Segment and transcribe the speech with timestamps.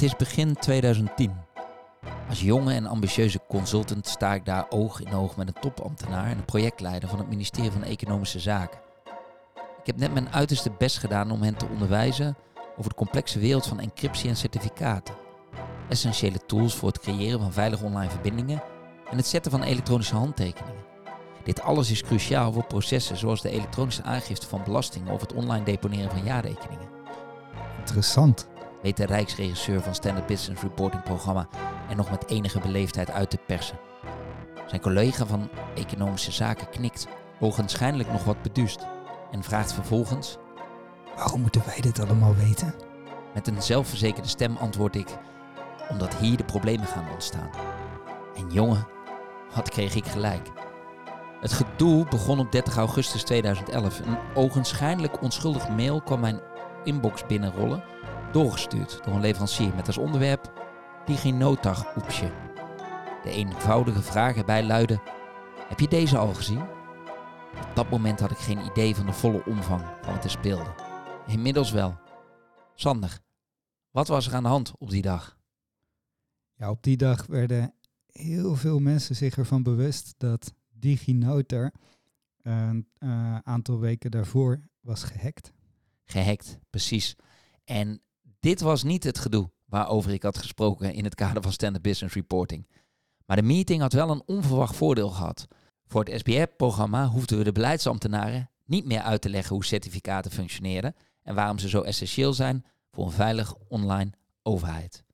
[0.00, 1.32] Het is begin 2010.
[2.28, 6.38] Als jonge en ambitieuze consultant sta ik daar oog in oog met een topambtenaar en
[6.38, 8.80] een projectleider van het ministerie van Economische Zaken.
[9.80, 12.36] Ik heb net mijn uiterste best gedaan om hen te onderwijzen
[12.76, 15.14] over de complexe wereld van encryptie en certificaten.
[15.88, 18.62] Essentiële tools voor het creëren van veilige online verbindingen
[19.10, 20.84] en het zetten van elektronische handtekeningen.
[21.44, 25.64] Dit alles is cruciaal voor processen zoals de elektronische aangifte van belastingen of het online
[25.64, 26.88] deponeren van jaarrekeningen.
[27.78, 28.49] Interessant.
[28.82, 31.48] Weet de Rijksregisseur van Standard Business Reporting Programma
[31.88, 33.78] en nog met enige beleefdheid uit te persen.
[34.66, 37.06] Zijn collega van Economische Zaken knikt,
[37.40, 38.86] ogenschijnlijk nog wat beduust,
[39.30, 40.36] en vraagt vervolgens:
[41.16, 42.74] Waarom moeten wij dit allemaal weten?
[43.34, 45.16] Met een zelfverzekerde stem antwoord ik:
[45.88, 47.50] Omdat hier de problemen gaan ontstaan.
[48.34, 48.86] En jongen,
[49.54, 50.48] wat kreeg ik gelijk.
[51.40, 54.00] Het gedoe begon op 30 augustus 2011.
[54.00, 56.40] Een ogenschijnlijk onschuldig mail kwam mijn
[56.84, 57.82] inbox binnenrollen,
[58.32, 60.52] doorgestuurd door een leverancier met als onderwerp
[61.06, 62.32] DigiNotag oepsje.
[63.22, 65.00] De eenvoudige vraag erbij luidde:
[65.68, 66.62] Heb je deze al gezien?
[67.68, 70.74] Op dat moment had ik geen idee van de volle omvang van wat er speelde.
[71.26, 71.98] Inmiddels wel.
[72.74, 73.18] Sander,
[73.90, 75.38] wat was er aan de hand op die dag?
[76.54, 77.74] Ja, op die dag werden
[78.06, 81.72] heel veel mensen zich ervan bewust dat DigiNotar
[82.42, 85.52] een uh, aantal weken daarvoor was gehackt.
[86.04, 87.16] Gehackt, precies.
[87.64, 88.02] En
[88.40, 92.14] dit was niet het gedoe waarover ik had gesproken in het kader van Standard Business
[92.14, 92.68] Reporting.
[93.26, 95.46] Maar de meeting had wel een onverwacht voordeel gehad.
[95.86, 100.94] Voor het SBR-programma hoefden we de beleidsambtenaren niet meer uit te leggen hoe certificaten functioneren
[101.22, 104.10] en waarom ze zo essentieel zijn voor een veilig online
[104.42, 105.04] overheid.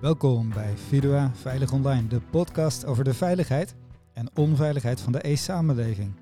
[0.00, 3.74] Welkom bij Vidua Veilig Online, de podcast over de veiligheid
[4.16, 6.14] en onveiligheid van de e-samenleving.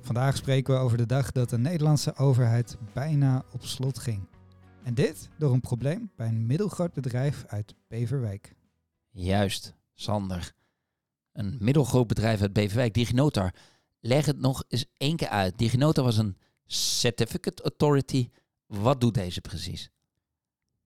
[0.00, 4.28] Vandaag spreken we over de dag dat de Nederlandse overheid bijna op slot ging.
[4.82, 8.54] En dit door een probleem bij een middelgroot bedrijf uit Beverwijk.
[9.10, 10.52] Juist, Sander.
[11.32, 13.54] Een middelgroot bedrijf uit Beverwijk, Diginotar.
[14.00, 15.58] Leg het nog eens één keer uit.
[15.58, 16.36] Diginotar was een
[16.66, 18.28] certificate authority.
[18.66, 19.90] Wat doet deze precies?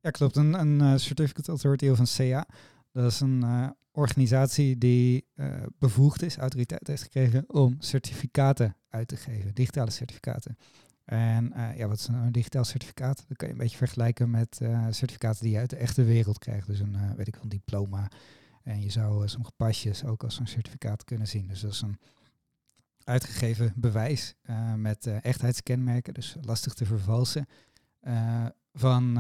[0.01, 0.37] Ja, klopt.
[0.37, 2.47] Een, een uh, certificate authority of een CA.
[2.93, 9.09] Dat is een uh, organisatie die uh, bevoegd is, autoriteit heeft gekregen om certificaten uit
[9.09, 10.57] te geven, digitale certificaten.
[11.05, 13.25] En uh, ja, wat is nou een digitaal certificaat?
[13.29, 16.39] Dat kan je een beetje vergelijken met uh, certificaten die je uit de echte wereld
[16.39, 16.67] krijgt.
[16.67, 18.11] Dus een, weet ik een diploma.
[18.63, 21.47] En je zou sommige pasjes ook als een certificaat kunnen zien.
[21.47, 21.99] Dus dat is een
[23.05, 24.35] uitgegeven bewijs
[24.77, 27.47] met echtheidskenmerken, dus lastig te vervalsen,
[28.73, 29.15] van,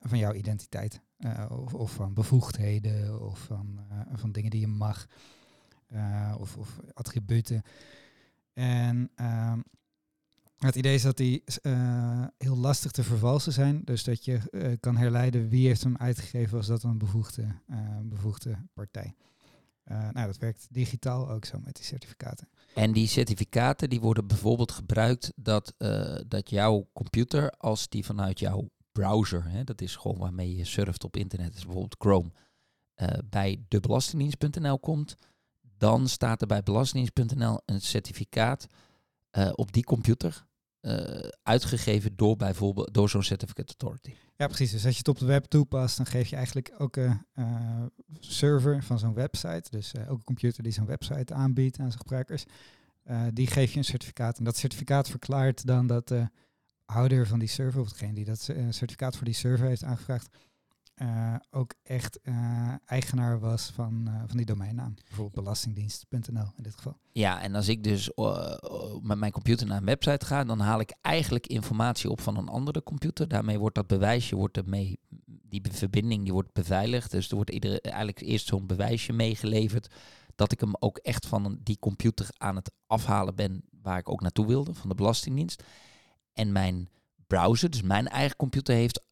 [0.00, 1.00] van jouw identiteit.
[1.48, 3.80] of, of, van bevoegdheden of van,
[4.12, 5.06] van dingen die je mag.
[6.38, 7.62] of, of attributen.
[8.52, 9.60] En ehm,
[10.58, 11.42] het idee is dat die
[12.38, 13.80] heel lastig te vervalsen zijn.
[13.84, 14.40] Dus dat je
[14.80, 17.46] kan herleiden wie heeft hem uitgegeven als dat een bevoegde,
[18.02, 19.14] bevoegde partij.
[19.84, 22.48] Nou, dat werkt digitaal ook zo met die certificaten.
[22.74, 25.74] En die certificaten die worden bijvoorbeeld gebruikt dat,
[26.28, 31.04] dat jouw computer, als die vanuit jouw browser, hè, dat is gewoon waarmee je surft
[31.04, 32.30] op internet, bijvoorbeeld Chrome,
[33.24, 35.16] bij debelastingdienst.nl komt,
[35.78, 38.66] dan staat er bij belastingdienst.nl een certificaat
[39.54, 40.46] op die computer
[40.84, 44.14] uh, uitgegeven door bijvoorbeeld door zo'n certificate authority.
[44.36, 44.70] Ja, precies.
[44.70, 47.82] Dus als je het op de web toepast, dan geef je eigenlijk ook een uh,
[48.20, 52.44] server van zo'n website, dus uh, een computer die zo'n website aanbiedt aan zijn gebruikers,
[53.32, 54.38] die geef je een certificaat.
[54.38, 56.28] En dat certificaat verklaart dan dat de
[56.84, 58.40] houder van die server, of degene die dat
[58.70, 60.36] certificaat voor die server heeft aangevraagd,
[60.96, 64.94] uh, ook echt uh, eigenaar was van, uh, van die domeinnaam.
[64.94, 66.96] Bijvoorbeeld belastingdienst.nl in dit geval.
[67.12, 68.10] Ja, en als ik dus
[69.02, 72.48] met mijn computer naar een website ga, dan haal ik eigenlijk informatie op van een
[72.48, 73.28] andere computer.
[73.28, 77.10] Daarmee wordt dat bewijsje, wordt ermee, die verbinding die wordt beveiligd.
[77.10, 79.94] Dus er wordt iedere, eigenlijk eerst zo'n bewijsje meegeleverd
[80.34, 84.20] dat ik hem ook echt van die computer aan het afhalen ben waar ik ook
[84.20, 85.62] naartoe wilde, van de Belastingdienst.
[86.32, 86.88] En mijn
[87.26, 89.03] browser, dus mijn eigen computer, heeft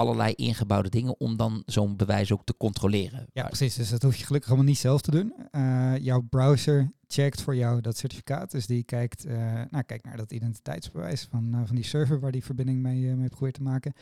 [0.00, 3.26] allerlei ingebouwde dingen om dan zo'n bewijs ook te controleren.
[3.32, 3.74] Ja, precies.
[3.74, 5.34] Dus dat hoef je gelukkig allemaal niet zelf te doen.
[5.52, 8.50] Uh, jouw browser checkt voor jou dat certificaat.
[8.50, 9.32] Dus die kijkt, uh,
[9.70, 13.28] nou, kijkt naar dat identiteitsbewijs van, uh, van die server waar die verbinding mee, mee
[13.28, 13.92] probeert te maken.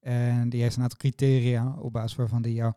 [0.00, 2.72] En die heeft een aantal criteria op basis waarvan die jou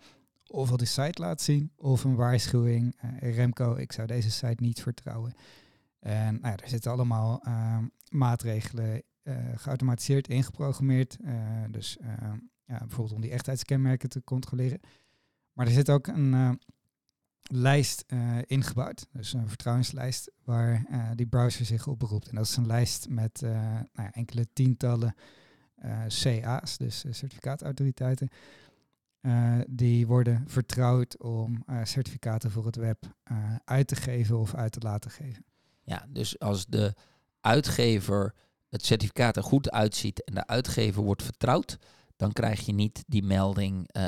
[0.48, 2.96] ofwel de site laat zien of een waarschuwing.
[3.20, 5.34] Remco, ik zou deze site niet vertrouwen.
[6.00, 7.44] En nou ja, er zitten allemaal
[8.10, 9.02] maatregelen
[9.56, 11.18] geautomatiseerd ingeprogrammeerd.
[11.70, 11.98] dus
[12.68, 14.80] ja, bijvoorbeeld om die echtheidskenmerken te controleren.
[15.54, 16.52] Maar er zit ook een, uh,
[17.50, 18.06] lijst
[18.46, 19.08] ingebouwd.
[19.12, 20.86] Dus een vertrouwenslijst waar
[21.16, 22.30] die browser zich op beroept.
[22.30, 25.16] En dat is een lijst met nou ja, enkele tientallen
[26.08, 28.30] CA's, dus certificaatautoriteiten.
[29.68, 33.16] die worden vertrouwd om certificaten voor het web
[33.64, 35.46] uit te geven of uit te laten geven.
[35.84, 36.94] Ja, dus als de
[37.42, 38.34] uitgever
[38.70, 41.78] het certificaat er goed uitziet en de uitgever wordt vertrouwd,
[42.18, 44.04] dan krijg je niet die melding, uh,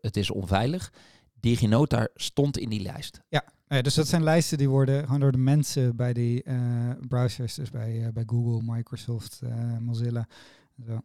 [0.00, 0.92] het is onveilig.
[1.40, 3.20] DigiNotar stond in die lijst.
[3.28, 3.44] Ja,
[3.82, 7.70] dus dat zijn lijsten die worden gewoon door de mensen bij die uh, browsers, dus
[7.70, 9.40] bij, bij Google, Microsoft,
[9.80, 10.26] Mozilla,
[10.86, 11.00] zo,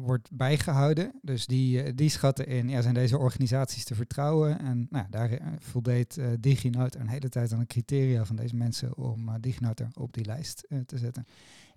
[0.00, 1.12] wordt bijgehouden.
[1.22, 4.58] Dus die, die schatten in, ja, zijn deze organisaties te vertrouwen?
[4.58, 9.40] En nou, daar voldeed DigiNote een hele tijd aan de criteria van deze mensen om
[9.40, 11.26] DigiNote op die lijst te zetten.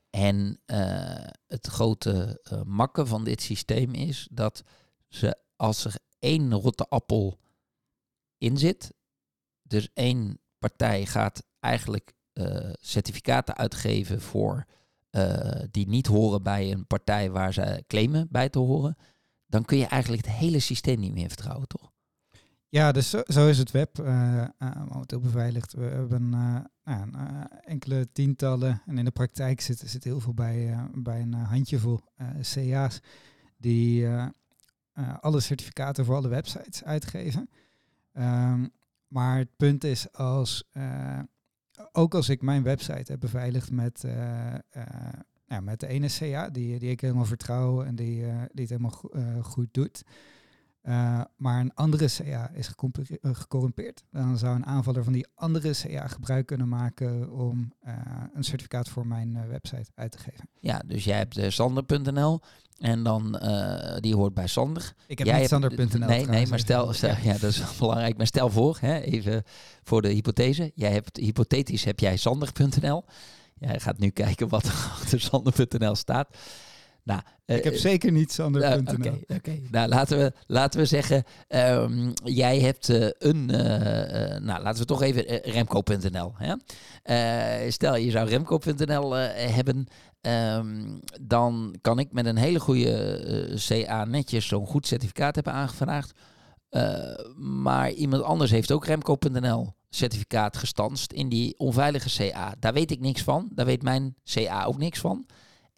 [0.09, 0.61] En
[1.47, 4.63] het grote makken van dit systeem is dat
[5.07, 7.39] ze, als er één rotte appel
[8.37, 8.93] in zit,
[9.61, 12.13] dus één partij gaat eigenlijk
[12.79, 14.65] certificaten uitgeven voor
[15.11, 18.97] uh, die niet horen bij een partij waar ze claimen bij te horen,
[19.45, 21.88] dan kun je eigenlijk het hele systeem niet meer vertrouwen, toch?
[22.71, 25.73] Ja, dus zo, is het web uh, uh, momenteel beveiligd.
[25.73, 31.21] We hebben nou, enkele tientallen en in de praktijk zit, zit heel veel bij, bij
[31.21, 31.99] een handjevol
[32.41, 32.99] CA's
[33.57, 34.07] die
[35.19, 37.49] alle certificaten voor alle websites uitgeven.
[38.13, 38.71] Um,
[39.07, 40.69] maar het punt is als
[41.91, 44.03] ook als ik mijn website heb beveiligd met,
[45.47, 48.21] ja, met de ene CA, die, die ik helemaal vertrouw en die,
[48.51, 50.03] die het helemaal go goed doet.
[51.35, 52.67] Maar een andere CA is
[53.21, 54.03] gecorrumpeerd.
[54.11, 57.73] Dan zou een aanvaller van die andere CA gebruik kunnen maken om
[58.33, 60.49] een certificaat voor mijn website uit te geven.
[60.59, 62.39] Ja, dus jij hebt Sander.nl
[62.77, 63.39] en dan,
[63.99, 64.93] die hoort bij Sander.
[65.07, 66.07] Ik heb Jij niet Sander.nl.
[66.07, 68.17] Nee, nee, maar stel, stel ja, dat is belangrijk.
[68.17, 69.43] Maar stel voor, hè, even
[69.83, 70.71] voor de hypothese.
[70.75, 73.03] Jij hebt, hypothetisch heb jij Sander.nl.
[73.59, 76.37] Jij gaat nu kijken wat er achter Sander.nl staat.
[77.09, 78.93] Nou, uh, ik heb zeker niet Sander.nl.
[78.93, 79.33] Oké, uh, oké.
[79.33, 79.67] Okay.
[79.71, 83.45] Nou, laten we, laten we zeggen, um, jij hebt uh, een,
[84.45, 86.33] nou, laten we toch even Remco.nl.
[87.69, 89.87] stel, je zou Remco.nl hebben.
[90.21, 96.11] Um, dan kan ik met een hele goede CA netjes zo'n goed certificaat hebben aangevraagd.
[97.37, 102.55] Maar iemand anders heeft ook Remco.nl certificaat gestanst in die onveilige CA.
[102.59, 103.49] Daar weet ik niks van.
[103.53, 105.25] Daar weet mijn CA ook niks van.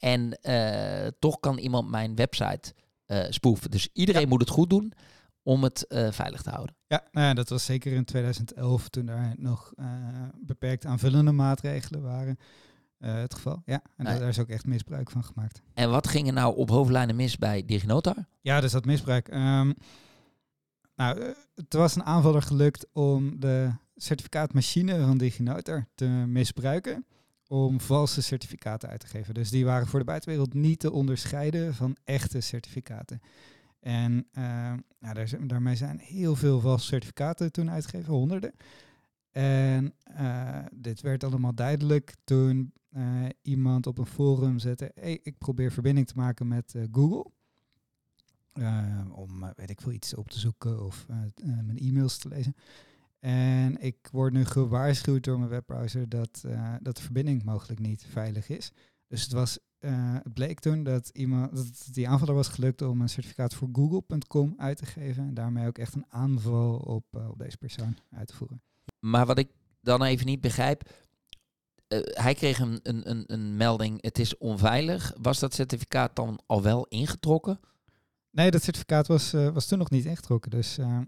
[0.01, 2.73] En uh, toch kan iemand mijn website
[3.29, 3.71] spoeven.
[3.71, 4.27] Dus iedereen ja.
[4.27, 4.93] moet het goed doen
[5.43, 6.75] om het veilig te houden.
[6.87, 9.73] Ja, nou ja, dat was zeker in 2011 toen er nog
[10.39, 12.37] beperkt aanvullende maatregelen waren.
[13.01, 13.81] Uh, het geval, ja.
[13.97, 14.19] En nee.
[14.19, 15.61] daar is ook echt misbruik van gemaakt.
[15.73, 18.25] En wat ging er nou op hoofdlijnen mis bij DigiNotar?
[18.41, 19.27] Ja, dus dat misbruik.
[19.27, 19.75] Um,
[20.95, 27.05] nou, uh, het was een aanvaller gelukt om de certificaatmachine van DigiNotar te misbruiken
[27.51, 29.33] om valse certificaten uit te geven.
[29.33, 33.21] Dus die waren voor de buitenwereld niet te onderscheiden van echte certificaten.
[33.79, 34.43] En uh,
[34.99, 38.53] nou, daar, daarmee zijn heel veel valse certificaten toen uitgegeven, honderden.
[39.31, 43.03] En uh, dit werd allemaal duidelijk toen uh,
[43.41, 47.31] iemand op een forum zette, hey, ik probeer verbinding te maken met Google.
[49.11, 51.05] Om, weet ik veel, iets op te zoeken of
[51.43, 52.55] mijn e-mails te lezen.
[53.25, 56.45] En ik word nu gewaarschuwd door mijn webbrowser dat,
[56.81, 58.71] dat de verbinding mogelijk niet veilig is.
[59.07, 63.09] Dus het, was, het bleek toen dat, iemand, dat die aanvaller was gelukt om een
[63.09, 65.23] certificaat voor google.com uit te geven.
[65.23, 68.61] En daarmee ook echt een aanval op, op deze persoon uit te voeren.
[68.99, 69.49] Maar wat ik
[69.81, 70.83] dan even niet begrijp,
[71.97, 75.13] hij kreeg een, een, een, een, melding, het is onveilig.
[75.21, 77.59] Was dat certificaat dan al wel ingetrokken?
[78.31, 80.51] Nee, dat certificaat was, uh, was toen nog niet ingetrokken.
[80.51, 80.99] Dus uh,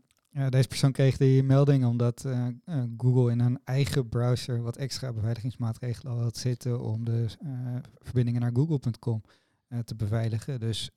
[0.49, 2.25] deze persoon kreeg die melding omdat
[2.97, 7.25] Google in een eigen browser wat extra beveiligingsmaatregelen had zitten om de
[8.01, 9.21] verbindingen naar google.com
[9.85, 10.59] te beveiligen.
[10.59, 10.89] Dus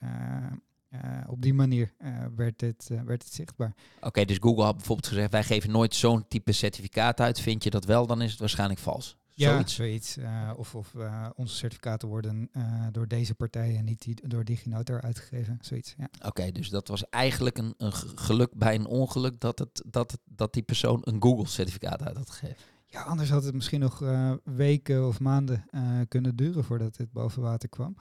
[1.26, 1.92] op die manier
[2.36, 3.74] werd, dit, werd het zichtbaar.
[4.00, 7.40] Oké, dus Google had bijvoorbeeld gezegd, wij geven nooit zo'n type certificaat uit.
[7.40, 9.16] Vind je dat wel, dan is het waarschijnlijk vals.
[9.38, 9.74] Ja, zoiets.
[9.74, 10.16] zoiets.
[10.16, 14.44] Uh, of of uh, onze certificaten worden uh, door deze partijen en niet die, door
[14.44, 15.58] DigiNotar uitgegeven.
[15.60, 16.04] Zoiets, ja.
[16.04, 20.10] Oké, okay, dus dat was eigenlijk een, een geluk bij een ongeluk dat, het, dat,
[20.10, 22.64] het, dat die persoon een Google-certificaat uit had gegeven.
[22.86, 23.98] Ja, anders had het misschien nog
[24.44, 25.64] weken of maanden
[26.08, 27.96] kunnen duren voordat dit boven water kwam.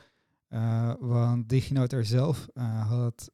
[1.00, 2.48] want DigiNotar zelf
[2.88, 3.32] had,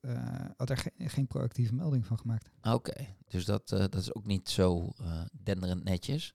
[0.58, 2.50] had er geen, geen proactieve melding van gemaakt.
[2.62, 4.90] Oké, okay, dus dat, dat is ook niet zo
[5.44, 6.34] denderend netjes,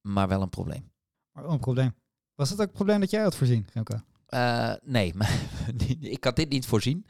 [0.00, 0.92] maar wel een probleem.
[1.34, 1.94] Maar een probleem.
[2.34, 4.00] Was het ook een probleem dat jij had voorzien, Remco?
[4.28, 5.14] Uh, nee,
[6.00, 7.06] ik had dit niet voorzien.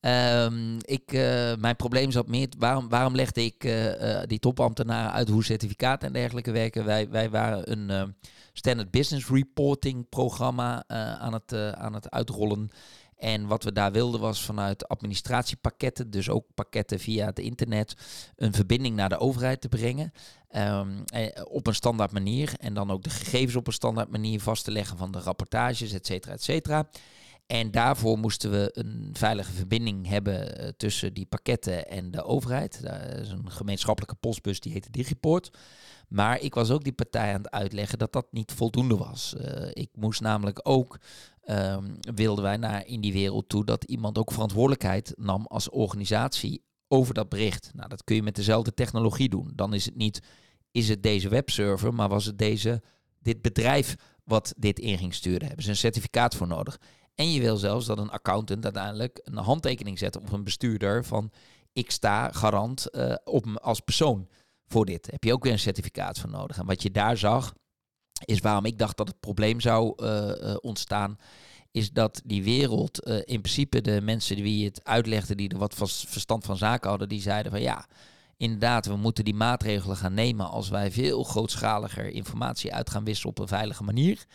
[0.00, 5.28] Ehm, ik, uh, mijn probleem zat meer, waarom, waarom legde ik uh, die topambtenaren uit
[5.28, 6.84] hoe certificaten en dergelijke werken?
[6.84, 8.14] Wij, wij waren een
[8.52, 10.84] standard business reporting programma
[11.18, 12.70] aan, het, aan het uitrollen.
[13.18, 17.96] En wat we daar wilden was vanuit administratiepakketten, dus ook pakketten via het internet,
[18.36, 20.12] een verbinding naar de overheid te brengen.
[20.56, 21.04] Um,
[21.44, 22.52] op een standaard manier.
[22.58, 25.92] En dan ook de gegevens op een standaard manier vast te leggen van de rapportages,
[25.92, 26.88] et cetera, et cetera.
[27.46, 32.82] En daarvoor moesten we een veilige verbinding hebben eh, tussen die pakketten en de overheid.
[32.82, 35.50] Dat is een gemeenschappelijke postbus die heette Digiport.
[36.08, 39.34] Maar ik was ook die partij aan het uitleggen dat dat niet voldoende was.
[39.38, 40.98] Uh, ik moest namelijk ook,
[41.50, 46.62] um, wilden wij naar in die wereld toe, dat iemand ook verantwoordelijkheid nam als organisatie
[46.88, 47.70] over dat bericht.
[47.74, 49.52] Nou, dat kun je met dezelfde technologie doen.
[49.54, 50.22] Dan is het niet,
[50.70, 52.82] is het deze webserver, maar was het deze,
[53.18, 55.46] dit bedrijf wat dit in ging sturen.
[55.46, 56.80] Hebben ze een certificaat voor nodig.
[57.14, 61.30] En je wil zelfs dat een accountant uiteindelijk een handtekening zet op een bestuurder van
[61.72, 64.28] ik sta garant uh, op als persoon
[64.66, 65.10] voor dit.
[65.10, 66.58] Heb je ook weer een certificaat voor nodig.
[66.58, 67.54] En wat je daar zag,
[68.24, 71.18] is waarom ik dacht dat het probleem zou uh, ontstaan,
[71.70, 75.74] is dat die wereld, in principe de mensen die het uitlegden, die er wat
[76.06, 77.86] verstand van zaken hadden, die zeiden van ja,
[78.36, 83.30] inderdaad, we moeten die maatregelen gaan nemen als wij veel grootschaliger informatie uit gaan wisselen
[83.30, 84.26] op een veilige manier.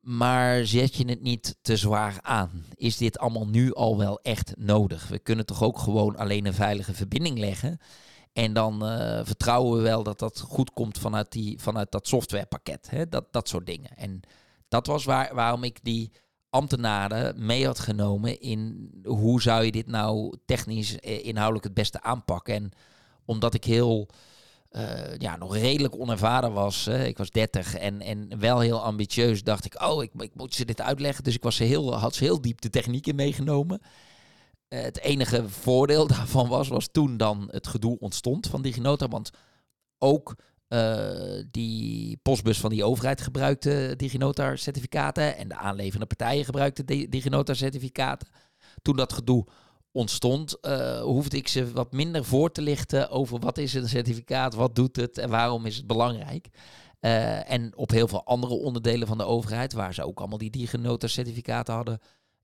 [0.00, 2.64] Maar zet je het niet te zwaar aan?
[2.74, 5.08] Is dit allemaal nu al wel echt nodig?
[5.08, 7.78] We kunnen toch ook gewoon alleen een veilige verbinding leggen.
[8.32, 12.90] En dan uh, vertrouwen we wel dat dat goed komt vanuit, die, vanuit dat softwarepakket.
[12.90, 13.08] Hè?
[13.08, 13.96] Dat, dat soort dingen.
[13.96, 14.20] En
[14.68, 16.12] dat was waar, waarom ik die
[16.50, 22.02] ambtenaren mee had genomen in hoe zou je dit nou technisch, eh, inhoudelijk het beste
[22.02, 22.54] aanpakken.
[22.54, 22.72] En
[23.24, 24.08] omdat ik heel
[24.72, 26.84] uh, ja, nog redelijk onervaren was.
[26.84, 27.04] Hè.
[27.04, 29.42] Ik was 30 en, en wel heel ambitieus.
[29.42, 31.24] Dacht ik, oh, ik, ik moet ze dit uitleggen.
[31.24, 33.80] Dus ik was heel, had ze heel diep de technieken meegenomen.
[34.70, 39.08] Uh, het enige voordeel daarvan was, was toen dan het gedoe ontstond van DigiNota.
[39.08, 39.30] Want
[39.98, 40.36] ook
[40.68, 45.36] uh, die postbus van die overheid gebruikte DigiNota-certificaten.
[45.36, 48.28] En de aanleverende partijen gebruikten DigiNota-certificaten.
[48.82, 49.46] Toen dat gedoe
[49.92, 54.54] ontstond, uh, hoefde ik ze wat minder voor te lichten over wat is een certificaat,
[54.54, 56.48] wat doet het en waarom is het belangrijk.
[57.00, 60.50] Uh, en op heel veel andere onderdelen van de overheid, waar ze ook allemaal die
[60.50, 62.00] digenota certificaten hadden,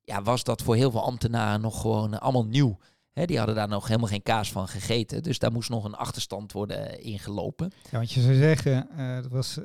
[0.07, 2.79] ja, was dat voor heel veel ambtenaren nog gewoon uh, allemaal nieuw.
[3.13, 5.23] Die hadden daar nog helemaal geen kaas van gegeten.
[5.23, 7.73] Dus daar moest nog een achterstand worden ingelopen.
[7.91, 8.89] Ja, want je zou zeggen,
[9.23, 9.59] dat was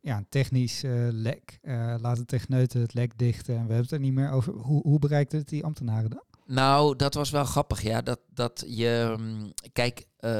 [0.00, 1.58] ja, een technisch lek.
[2.00, 3.54] laten techneuten het lek dichten.
[3.54, 4.52] En we hebben het er niet meer over.
[4.52, 6.22] Hoe, hoe bereikt het die ambtenaren dan?
[6.46, 8.02] Nou, dat was wel grappig, ja.
[8.02, 10.30] Dat, dat je, mm, kijk, uh,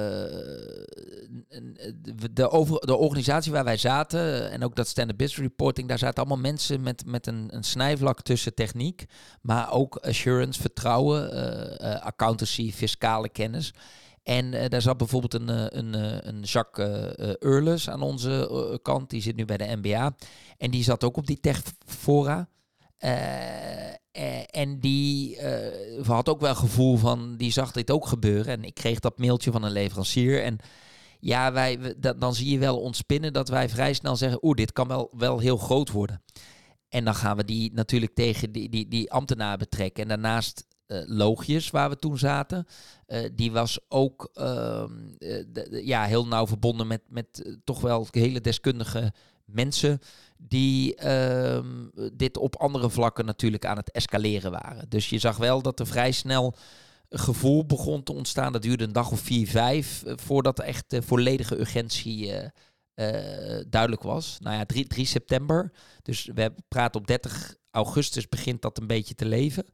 [2.33, 6.19] de, over, de organisatie waar wij zaten en ook dat standard business reporting, daar zaten
[6.19, 9.05] allemaal mensen met, met een, een snijvlak tussen techniek,
[9.41, 13.75] maar ook assurance, vertrouwen, uh, accountancy, fiscale kennis.
[14.23, 15.95] En daar zat bijvoorbeeld een, een,
[16.29, 20.15] een Jacques uh, aan onze kant, die zit nu bij de MBA.
[20.59, 22.39] En die zat ook op die tech fora.
[22.39, 22.56] Uh,
[24.51, 28.53] en die uh, had ook wel gevoel van, die zag dit ook gebeuren.
[28.53, 30.43] En ik kreeg dat mailtje van een leverancier.
[30.43, 30.59] En
[31.21, 34.89] ja, wij, dan zie je wel ontspinnen dat wij vrij snel zeggen, oeh, dit kan
[34.89, 36.23] wel, wel heel groot worden.
[36.89, 40.03] En dan gaan we die natuurlijk tegen die, die, die ambtenaar betrekken.
[40.03, 42.67] En daarnaast uh, Loogjes, waar we toen zaten,
[43.35, 44.93] die was ook ehm,
[45.71, 49.13] ja, heel nauw verbonden met, met toch wel hele deskundige
[49.47, 50.01] mensen
[50.37, 51.61] die uh,
[52.13, 54.89] dit op andere vlakken natuurlijk aan het escaleren waren.
[54.89, 56.55] Dus je zag wel dat er vrij snel
[57.09, 58.53] gevoel begon te ontstaan.
[58.53, 62.49] Dat duurde een dag of vier, vijf uh, voordat echt de volledige urgentie uh,
[63.69, 64.37] duidelijk was.
[64.41, 65.73] Nou ja, 3, 3 september.
[66.03, 69.67] Dus we praten op 30 augustus begint dat een beetje te leven.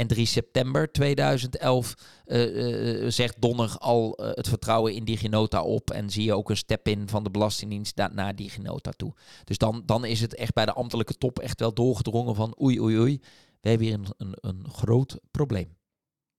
[0.00, 1.94] En 3 september 2011
[2.26, 5.90] uh, uh, zegt Donner al uh, het vertrouwen in DigiNota op.
[5.90, 9.14] En zie je ook een step in van de Belastingdienst naar DigiNota toe.
[9.44, 12.80] Dus dan, dan is het echt bij de ambtelijke top echt wel doorgedrongen van oei
[12.80, 13.20] oei oei.
[13.60, 15.76] We hebben hier een, een, een groot probleem.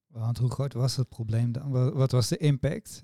[0.08, 1.94] Want hoe groot was het probleem dan?
[1.94, 3.01] Wat was de impact?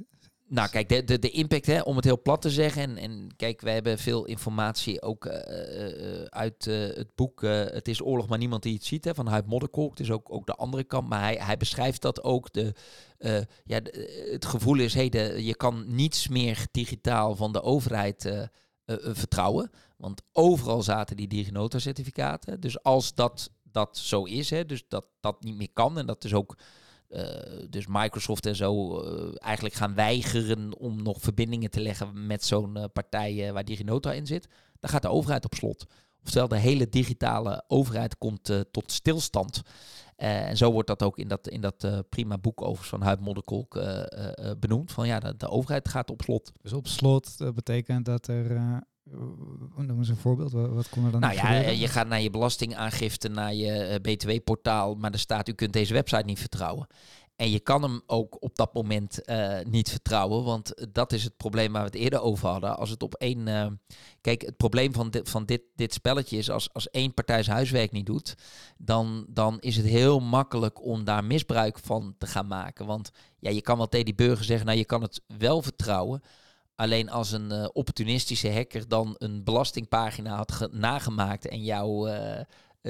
[0.49, 2.81] Nou, kijk, de, de, impact, hè, om het heel plat te zeggen.
[2.81, 7.87] En, en kijk, we hebben veel informatie ook uh, uh, uit uh, het boek Het
[7.87, 9.99] is oorlog, maar niemand die het ziet, hè, van Huid Modderkolk.
[9.99, 11.09] Is ook, ook de andere kant.
[11.09, 12.53] Maar hij, hij beschrijft dat ook.
[12.53, 12.73] De,
[13.63, 13.79] ja,
[14.31, 15.09] het gevoel is, hey,
[15.41, 18.49] je kan niets meer digitaal van de overheid
[18.85, 19.71] vertrouwen.
[19.97, 22.59] Want overal zaten die dignota-certificaten.
[22.59, 25.97] Dus als dat, dat zo is, hè, dus dat dat niet meer kan.
[25.97, 26.57] En dat is ook
[27.09, 27.21] uh,
[27.69, 32.77] dus Microsoft en zo uh, eigenlijk gaan weigeren om nog verbindingen te leggen met zo'n
[32.77, 34.47] uh, partij waar DigiNota in zit,
[34.79, 35.85] dan gaat de overheid op slot.
[36.23, 39.61] Oftewel, de hele digitale overheid komt tot stilstand.
[40.15, 43.81] En zo wordt dat ook in dat, in dat prima boek over van Huid Modderkolk
[44.59, 44.91] benoemd.
[44.91, 46.51] Van ja, de, de, overheid gaat op slot.
[46.61, 48.81] Dus op slot betekent dat er
[49.75, 50.51] Noem eens een voorbeeld.
[50.51, 55.11] Wat, kon er dan Nou ja, je gaat naar je belastingaangifte, naar je BTW-portaal, maar
[55.11, 56.87] er staat, u kunt deze website niet vertrouwen.
[57.37, 61.37] En je kan hem ook op dat moment uh, niet vertrouwen, want dat is het
[61.37, 62.77] probleem waar we het eerder over hadden.
[62.77, 63.47] Als het op één.
[63.47, 63.67] Uh,
[64.21, 67.55] kijk, het probleem van, dit, van dit, dit spelletje is als, als één partij zijn
[67.55, 68.35] huiswerk niet doet,
[68.77, 72.85] dan, dan is het heel makkelijk om daar misbruik van te gaan maken.
[72.85, 76.21] Want ja, je kan wel tegen die burger zeggen, nou je kan het wel vertrouwen.
[76.77, 82.39] Alleen als een uh, opportunistische hacker dan een belastingpagina had nagemaakt en jou uh,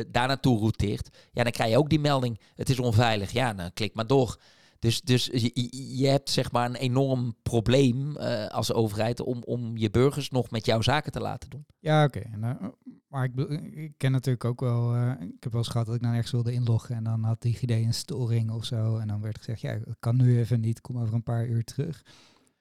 [0.07, 3.31] daar naartoe routeert, ja, dan krijg je ook die melding, het is onveilig.
[3.31, 4.39] Ja, dan klik maar door.
[4.79, 8.17] Dus, dus je, je hebt zeg maar een enorm probleem
[8.47, 11.65] als overheid om, om je burgers nog met jouw zaken te laten doen.
[11.79, 12.23] Ja, oké.
[12.27, 12.57] Okay.
[13.07, 16.13] maar ik, ik, ken natuurlijk ook wel, ik heb wel eens gehad dat ik dan
[16.13, 18.97] ergens wilde inloggen en dan had DigiD een storing of zo.
[18.97, 21.63] En dan werd gezegd, ja, dat kan nu even niet, kom over een paar uur
[21.63, 22.03] terug.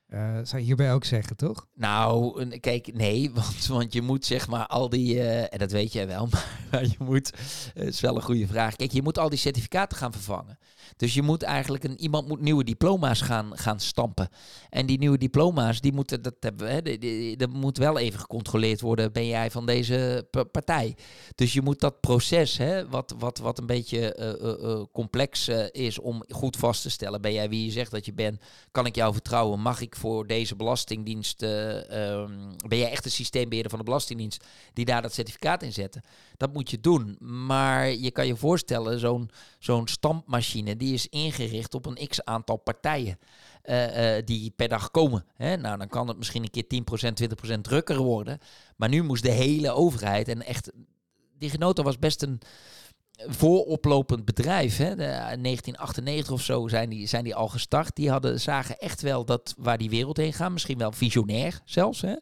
[0.08, 1.66] Uh, zou je hierbij ook zeggen, toch?
[1.74, 5.92] Nou, kijk, nee, want, want je moet zeg maar al die, uh, en dat weet
[5.92, 6.28] jij wel,
[6.70, 7.32] maar je moet,
[7.74, 8.76] uh, is wel een goede vraag.
[8.76, 10.58] Kijk, je moet al die certificaten gaan vervangen.
[10.96, 14.28] Dus je moet eigenlijk, een, iemand moet nieuwe diploma's gaan, gaan stampen.
[14.70, 16.84] En die nieuwe diploma's, die moeten, dat hebben
[17.38, 20.96] dat moet wel even gecontroleerd worden, ben jij van deze partij.
[21.34, 26.56] Dus je moet dat proces, hè, wat, wat, wat een beetje complex is om goed
[26.56, 28.40] vast te stellen, ben jij wie je zegt dat je bent,
[28.70, 31.48] kan ik jou vertrouwen, mag ik voor deze belastingdienst, uh,
[32.68, 36.02] ben jij echt een systeembeheerder van de Belastingdienst die daar dat certificaat in zetten.
[36.36, 37.16] Dat moet je doen.
[37.20, 39.30] Maar je kan je voorstellen, zo'n
[39.66, 43.18] zo'n stampmachine die is ingericht op een x aantal partijen.
[43.64, 45.24] Uh, uh, die per dag komen.
[45.34, 45.56] Hè?
[45.56, 46.84] Nou, dan kan het misschien een keer
[47.52, 48.38] 10%, 20% drukker worden.
[48.76, 50.70] Maar nu moest de hele overheid en echt.
[51.38, 52.40] Diginota was best een
[53.16, 54.76] vooroplopend bedrijf.
[54.76, 54.88] Hè?
[54.88, 57.96] De, 1998 of zo zijn die, zijn die al gestart.
[57.96, 60.52] Die hadden, zagen echt wel dat waar die wereld heen gaat.
[60.52, 62.00] Misschien wel visionair zelfs.
[62.00, 62.14] Hè?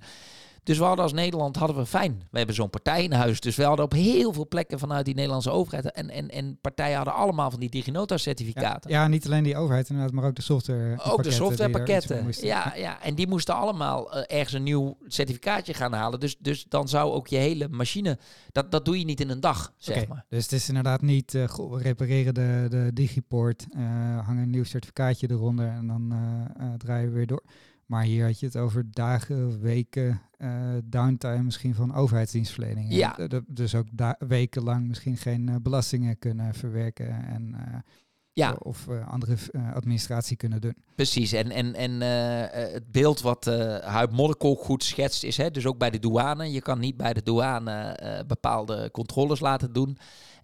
[0.64, 2.22] Dus we hadden als Nederland hadden we fijn.
[2.30, 3.40] We hebben zo'n partij in huis.
[3.40, 5.92] Dus we hadden op heel veel plekken vanuit die Nederlandse overheid.
[5.92, 8.90] En, en, en partijen hadden allemaal van die Diginota-certificaten.
[8.90, 10.98] Ja, ja, niet alleen die overheid inderdaad, maar ook de software.
[11.04, 12.32] Ook de softwarepakketten.
[12.40, 16.20] Ja, ja, en die moesten allemaal uh, ergens een nieuw certificaatje gaan halen.
[16.20, 18.18] Dus, dus dan zou ook je hele machine.
[18.52, 20.24] Dat, dat doe je niet in een dag, zeg okay, maar.
[20.28, 21.34] Dus het is inderdaad niet.
[21.34, 23.66] Uh, we repareren de, de Digiport.
[23.70, 23.80] Uh,
[24.26, 25.68] hangen een nieuw certificaatje eronder.
[25.68, 26.14] En dan
[26.78, 27.42] draaien we weer door.
[27.86, 30.50] Maar hier had je het over dagen, weken, uh,
[30.84, 32.92] downtime misschien van overheidsdienstverlening.
[32.92, 33.16] Ja.
[33.46, 33.86] dus ook
[34.18, 37.78] wekenlang misschien geen uh, belastingen kunnen verwerken en uh,
[38.32, 38.52] ja.
[38.52, 39.36] of andere
[39.74, 40.76] administratie kunnen doen.
[40.94, 42.00] Precies, en, en, en
[42.72, 46.52] het beeld wat uh, Huib Modderkolk goed schetst is, hè, dus ook bij de douane.
[46.52, 49.98] Je kan niet bij de douane bepaalde controles laten doen,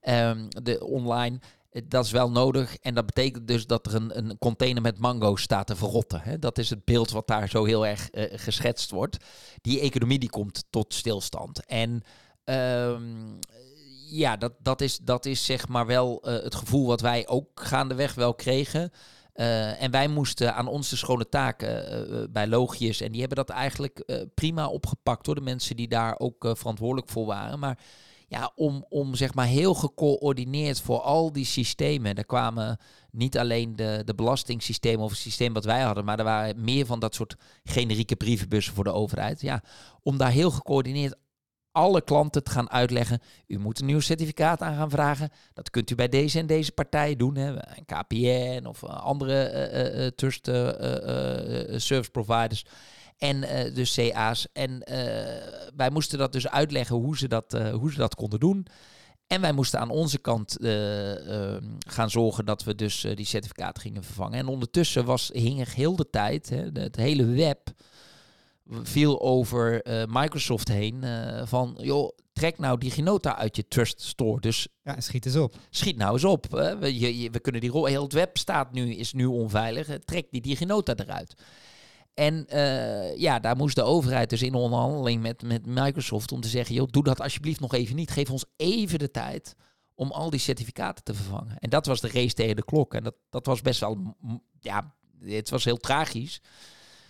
[0.09, 1.39] um, de online.
[1.85, 2.77] Dat is wel nodig.
[2.77, 6.21] En dat betekent dus dat er een, een container met mango staat te verrotten.
[6.21, 6.39] Hè?
[6.39, 9.17] Dat is het beeld wat daar zo heel erg uh, geschetst wordt.
[9.61, 11.67] Die economie die komt tot stilstand.
[11.67, 12.03] En
[12.45, 13.39] um,
[14.11, 17.61] ja, dat, dat, is, dat is zeg maar wel uh, het gevoel wat wij ook
[17.61, 18.93] gaandeweg wel kregen.
[19.79, 23.01] En wij moesten aan onze schone taken bij Logius.
[23.01, 27.27] En die hebben dat eigenlijk prima opgepakt door de mensen die daar ook verantwoordelijk voor
[27.27, 27.59] waren.
[27.59, 27.79] Maar
[28.31, 32.15] ja, om, om zeg maar heel gecoördineerd voor al die systemen.
[32.15, 32.79] Daar kwamen
[33.11, 36.87] niet alleen de, de belastingssystemen of het systeem wat wij hadden, maar er waren meer
[36.87, 39.41] van dat soort generieke brievenbussen voor de overheid.
[39.41, 39.63] Ja,
[40.03, 41.15] om daar heel gecoördineerd
[41.73, 43.21] alle klanten te gaan uitleggen.
[43.47, 45.31] U moet een nieuw certificaat aan gaan vragen.
[45.53, 47.37] Dat kunt u bij deze en deze partij doen.
[47.37, 47.55] Hè.
[47.87, 50.45] KPN of andere uh, uh, trust
[51.83, 52.65] service providers
[53.21, 54.47] en uh, dus CA's.
[54.53, 54.97] En uh,
[55.77, 58.67] wij moesten dat dus uitleggen hoe ze dat, uh, hoe ze dat konden doen.
[59.27, 64.05] En wij moesten aan onze kant ehm, gaan zorgen dat we dus die certificaten gingen
[64.05, 64.39] vervangen.
[64.39, 67.71] En ondertussen was, hing er heel de tijd, hè, het hele web
[68.83, 71.05] viel over Microsoft heen
[71.45, 74.41] van, joh, trek nou DigiNota uit je Trust Store.
[74.41, 75.55] Dus ja, schiet eens op.
[75.71, 76.47] Schiet nou eens op.
[76.51, 79.89] We, je, we kunnen die rol, heel het web staat nu, is nu onveilig.
[80.05, 81.35] Trek die DigiNota eruit.
[82.21, 86.49] En uh, ja, daar moest de overheid dus in onderhandeling met, met Microsoft om te
[86.49, 88.11] zeggen, joh, doe dat alsjeblieft nog even niet.
[88.11, 89.55] Geef ons even de tijd
[89.95, 91.59] om al die certificaten te vervangen.
[91.59, 92.95] En dat was de race tegen de klok.
[92.95, 94.17] En dat, dat was best wel,
[94.61, 96.41] ja, het was heel tragisch.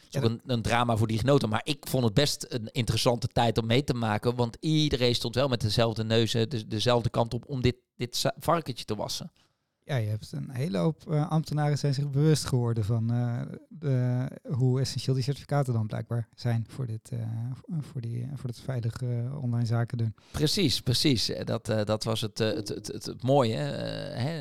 [0.05, 1.49] Het is ook een, een, drama voor die genoten.
[1.49, 4.37] Maar ik vond het best een interessante tijd om mee te maken.
[4.37, 8.85] Want iedereen stond wel met dezelfde neuzen, de, dezelfde kant op om dit, dit varkentje
[8.85, 9.33] te wassen.
[9.91, 14.27] Ja, je hebt een hele hoop uh, ambtenaren zijn zich bewust geworden van uh, de,
[14.49, 17.21] hoe essentieel die certificaten dan blijkbaar zijn voor, dit, uh,
[17.81, 20.15] voor, die, voor het veilige online zaken doen.
[20.31, 21.33] Precies, precies.
[21.45, 23.57] Dat, dat was het, het, het, het, het mooie.
[23.57, 24.39] Hè?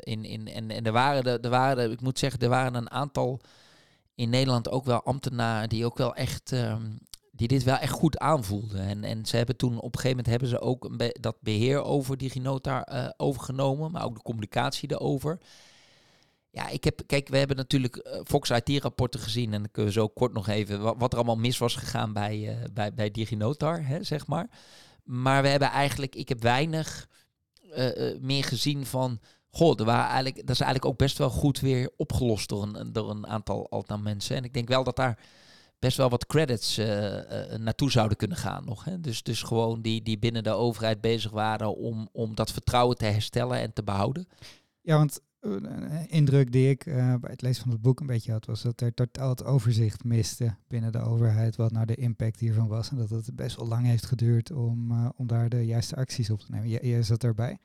[0.00, 2.90] in, in, en, en er waren, de, er waren, ik moet zeggen, er waren een
[2.90, 3.40] aantal
[4.14, 6.98] in Nederland ook wel ambtenaren die ook wel echt um,
[7.40, 8.80] die dit wel echt goed aanvoelden.
[8.80, 12.16] En, en ze hebben toen op een gegeven moment hebben ze ook dat beheer over
[12.16, 15.38] DigiNota uh, overgenomen, maar ook de communicatie erover.
[16.50, 19.98] Ja, ik heb, kijk, we hebben natuurlijk uh, Fox IT-rapporten gezien en dan kunnen we
[19.98, 23.10] zo kort nog even wat, wat er allemaal mis was gegaan bij, uh, bij, bij
[23.10, 24.50] DigiNotar, hè, zeg maar.
[25.04, 27.08] Maar we hebben eigenlijk, ik heb weinig
[28.20, 31.90] meer gezien van, goh, er waren eigenlijk, dat is eigenlijk ook best wel goed weer
[31.96, 34.36] opgelost door een, door een aantal, aantal mensen.
[34.36, 35.18] En ik denk wel dat daar
[35.80, 37.22] best wel wat credits uh, uh,
[37.58, 38.84] naartoe zouden kunnen gaan nog.
[38.84, 39.00] Hè?
[39.00, 43.04] Dus, dus gewoon die, die binnen de overheid bezig waren om, om dat vertrouwen te
[43.04, 44.28] herstellen en te behouden.
[44.80, 48.46] Ja, want een indruk die ik bij het lezen van het boek een beetje had,
[48.46, 52.68] was dat er totaal het overzicht miste binnen de overheid wat nou de impact hiervan
[52.68, 52.90] was.
[52.90, 56.40] En dat het best wel lang heeft geduurd om, om daar de juiste acties op
[56.40, 56.68] te nemen.
[56.68, 57.58] Jij, jij zat erbij?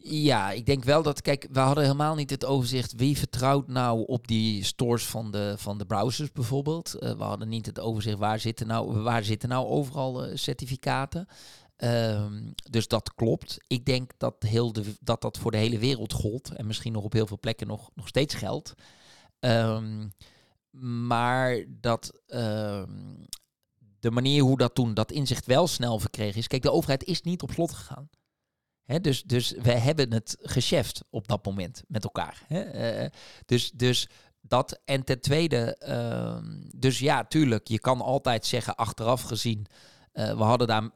[0.00, 4.06] Ja, ik denk wel dat, kijk, we hadden helemaal niet het overzicht wie vertrouwt nou
[4.06, 6.96] op die stores van de, van de browsers bijvoorbeeld.
[7.00, 11.28] Uh, we hadden niet het overzicht waar zitten nou, waar zitten nou overal uh, certificaten.
[11.76, 13.56] Um, dus dat klopt.
[13.66, 17.04] Ik denk dat, heel de, dat dat voor de hele wereld gold en misschien nog
[17.04, 18.74] op heel veel plekken nog, nog steeds geldt.
[19.40, 20.12] Um,
[20.80, 23.26] maar dat um,
[24.00, 26.46] de manier hoe dat toen dat inzicht wel snel verkregen is.
[26.46, 28.08] Kijk, de overheid is niet op slot gegaan
[28.96, 32.42] dus, dus we hebben het geschäft op dat moment met elkaar.
[32.48, 33.06] Uh,
[33.46, 34.08] dus, dus
[34.40, 34.80] dat.
[34.84, 39.66] En ten tweede, uh, dus ja, tuurlijk, je kan altijd zeggen, achteraf gezien.
[40.12, 40.90] Uh, we hadden daar,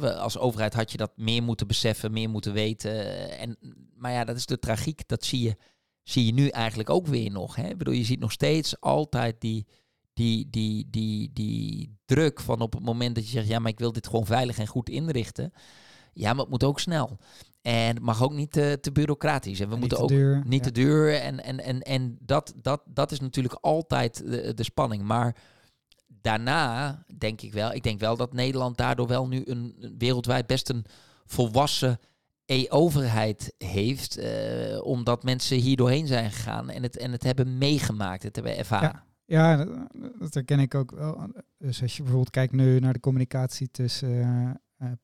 [0.00, 3.28] uh, als overheid had je dat meer moeten beseffen, meer moeten weten.
[3.38, 3.56] En,
[3.94, 5.56] maar ja, dat is de tragiek, dat zie je,
[6.02, 7.56] zie je nu eigenlijk ook weer nog.
[7.56, 7.68] Hè?
[7.68, 9.66] Ik bedoel, je ziet nog steeds altijd die,
[10.12, 13.78] die, die, die, die druk van op het moment dat je zegt, ja, maar ik
[13.78, 15.52] wil dit gewoon veilig en goed inrichten.
[16.12, 17.18] Ja, maar het moet ook snel.
[17.62, 19.60] En het mag ook niet te, te bureaucratisch.
[19.60, 21.20] En we moeten ook duur, niet te duur.
[21.20, 25.02] En, en, en, en dat, dat, dat is natuurlijk altijd de, de spanning.
[25.02, 25.36] Maar
[26.06, 30.68] daarna denk ik wel, ik denk wel dat Nederland daardoor wel nu een, wereldwijd best
[30.68, 30.84] een
[31.26, 31.98] volwassen
[32.46, 34.18] e-overheid heeft.
[34.18, 38.56] Uh, omdat mensen hier doorheen zijn gegaan en het, en het hebben meegemaakt, het hebben
[38.56, 38.88] ervaren.
[38.88, 39.10] Ja.
[39.24, 39.66] Ja,
[40.18, 41.30] dat herken ik ook wel.
[41.58, 44.50] Dus als je bijvoorbeeld kijkt nu naar de communicatie tussen uh,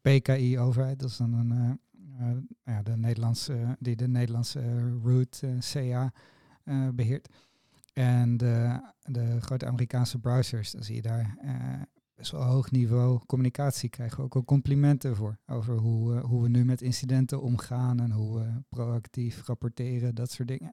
[0.00, 1.78] PKI-overheid, dat is dan een
[2.18, 6.12] eh, nou ja, de Nederlandse, die de Nederlandse root eh, CA
[6.64, 7.28] eh, beheert.
[7.92, 11.36] En de, de grote Amerikaanse browsers, dan zie je daar
[12.14, 13.88] best wel hoog niveau communicatie.
[13.88, 15.38] Krijgen we ook al complimenten voor.
[15.46, 20.48] Over hoe, hoe we nu met incidenten omgaan en hoe we proactief rapporteren, dat soort
[20.48, 20.70] dingen.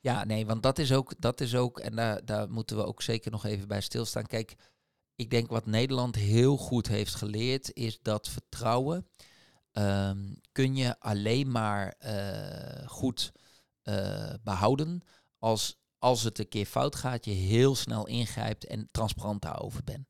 [0.00, 3.02] Ja, nee, want dat is ook, dat is ook en daar, daar moeten we ook
[3.02, 4.26] zeker nog even bij stilstaan.
[4.26, 4.54] Kijk,
[5.20, 9.06] ik denk wat Nederland heel goed heeft geleerd, is dat vertrouwen
[9.72, 13.32] um, kun je alleen maar uh, goed
[13.84, 15.02] uh, behouden
[15.38, 20.08] als, als het een keer fout gaat, je heel snel ingrijpt en transparant daarover bent.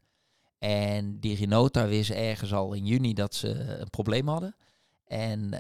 [0.59, 4.57] En DigiNota wist ergens al in juni dat ze een probleem hadden.
[5.05, 5.55] En,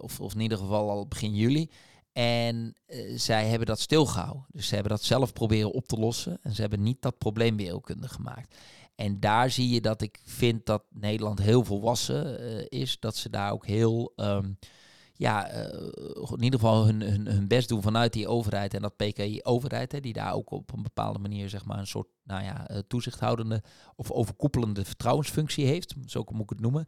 [0.00, 1.70] of, of in ieder geval al begin juli.
[2.12, 4.46] En uh, zij hebben dat stilgehouden.
[4.48, 6.38] Dus ze hebben dat zelf proberen op te lossen.
[6.42, 8.56] En ze hebben niet dat probleem wereldkundig gemaakt.
[8.94, 13.00] En daar zie je dat ik vind dat Nederland heel volwassen uh, is.
[13.00, 14.58] Dat ze daar ook heel, um,
[15.14, 15.64] ja, uh,
[16.30, 18.74] in ieder geval hun, hun, hun, best doen vanuit die overheid.
[18.74, 22.44] En dat PKI-overheid, die daar ook op een bepaalde manier, zeg maar, een soort, nou
[22.44, 23.62] ja, toezichthoudende
[23.96, 25.94] of overkoepelende vertrouwensfunctie heeft.
[26.06, 26.86] Zo moet ik het noemen.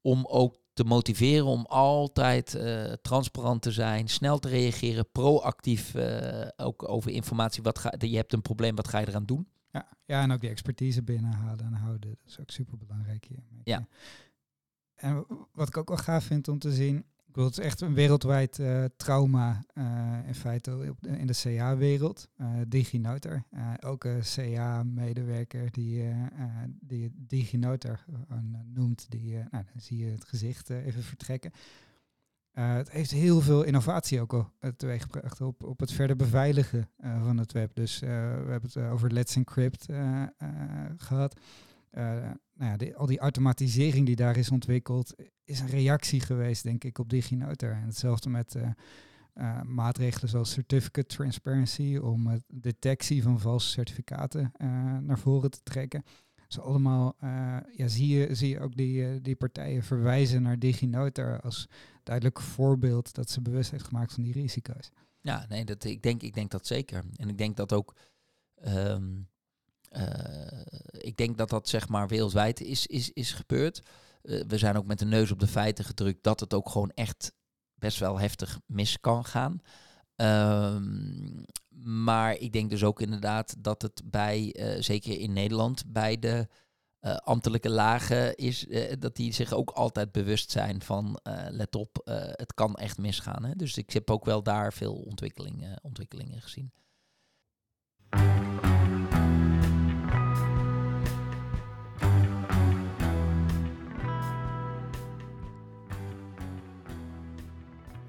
[0.00, 6.48] Om ook te motiveren om altijd uh, transparant te zijn, snel te reageren, proactief uh,
[6.56, 7.62] ook over informatie.
[7.62, 9.48] Wat ga, je hebt een probleem, wat ga je eraan doen?
[9.70, 12.10] Ja, ja, en ook die expertise binnenhalen en houden.
[12.10, 13.42] Dat is ook super belangrijk hier.
[13.64, 13.86] Ja.
[14.94, 17.04] En wat ik ook wel gaaf vind om te zien,
[17.34, 22.28] ik het is echt een wereldwijd uh, trauma uh, in feite in de CA-wereld.
[22.40, 23.44] Uh, DigiNotar,
[23.80, 26.04] ook een CA-medewerker die,
[26.80, 28.04] die DigiNotar
[28.74, 31.52] noemt, die, nou, dan zie je het gezicht even vertrekken.
[32.52, 36.88] Het heeft heel veel innovatie ook al teweeggebracht op, op het verder beveiligen
[37.22, 37.74] van het web.
[37.74, 39.86] Dus we hebben het over Let's Encrypt
[40.96, 41.40] gehad.
[42.54, 45.14] Nou ja, die, al die automatisering die daar is ontwikkeld,
[45.44, 47.72] is een reactie geweest, denk ik, op DigiNotar.
[47.72, 48.56] En hetzelfde met
[49.62, 54.52] maatregelen zoals Certificate Transparency om detectie van valse certificaten
[55.06, 56.02] naar voren te trekken
[56.48, 57.16] is allemaal,
[57.76, 61.68] ja, zie je, zie je ook die, die partijen verwijzen naar DigiNotar als
[62.02, 64.90] duidelijk voorbeeld dat ze bewust heeft gemaakt van die risico's.
[65.20, 67.04] Ja, nee, dat, ik, denk, ik denk dat zeker.
[67.16, 67.96] En ik denk dat ook,
[68.64, 68.96] uh,
[70.90, 73.82] ik denk dat dat zeg maar wereldwijd is, is, is gebeurd.
[74.22, 77.32] we zijn ook met de neus op de feiten gedrukt dat het ook gewoon echt
[77.74, 79.60] best wel heftig mis kan gaan.
[80.16, 81.44] Um,
[81.84, 86.48] maar ik denk dus ook inderdaad dat het bij, uh, zeker in Nederland, bij de
[87.24, 88.66] ambtelijke lagen is,
[88.98, 92.00] dat die zich ook altijd bewust zijn van, let op,
[92.32, 93.44] het kan echt misgaan.
[93.44, 93.54] Hè?
[93.54, 96.72] Dus ik heb ook wel daar veel ontwikkelingen, ontwikkelingen gezien.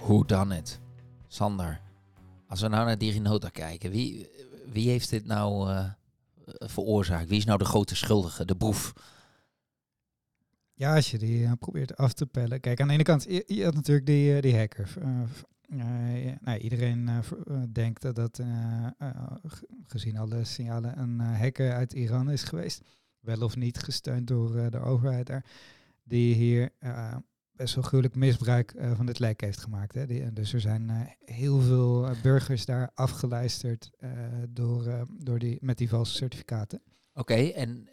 [0.05, 0.79] Hoe dan het?
[1.27, 1.81] Sander,
[2.47, 4.29] als we nou naar DigiNota kijken, wie,
[4.71, 5.89] wie heeft dit nou uh,
[6.47, 7.29] veroorzaakt?
[7.29, 8.93] Wie is nou de grote schuldige, de boef?
[10.73, 12.59] Ja, als je die uh, probeert af te pellen.
[12.59, 14.93] Kijk, aan de ene kant, je, had natuurlijk die, die hacker.
[16.41, 17.23] nou, iedereen
[17.71, 18.39] denkt dat dat,
[19.87, 22.81] gezien alle signalen, een hacker uit Iran is geweest.
[23.19, 25.45] Wel of niet gesteund door de overheid daar.
[26.03, 26.71] Die hier
[27.55, 29.95] best wel gruwelijk misbruik uh, van dit lek heeft gemaakt.
[29.95, 30.05] Hè.
[30.05, 33.91] Die, dus er zijn uh, heel veel burgers daar afgeluisterd
[34.49, 36.81] door, door die, met die valse certificaten.
[37.13, 37.89] Oké, en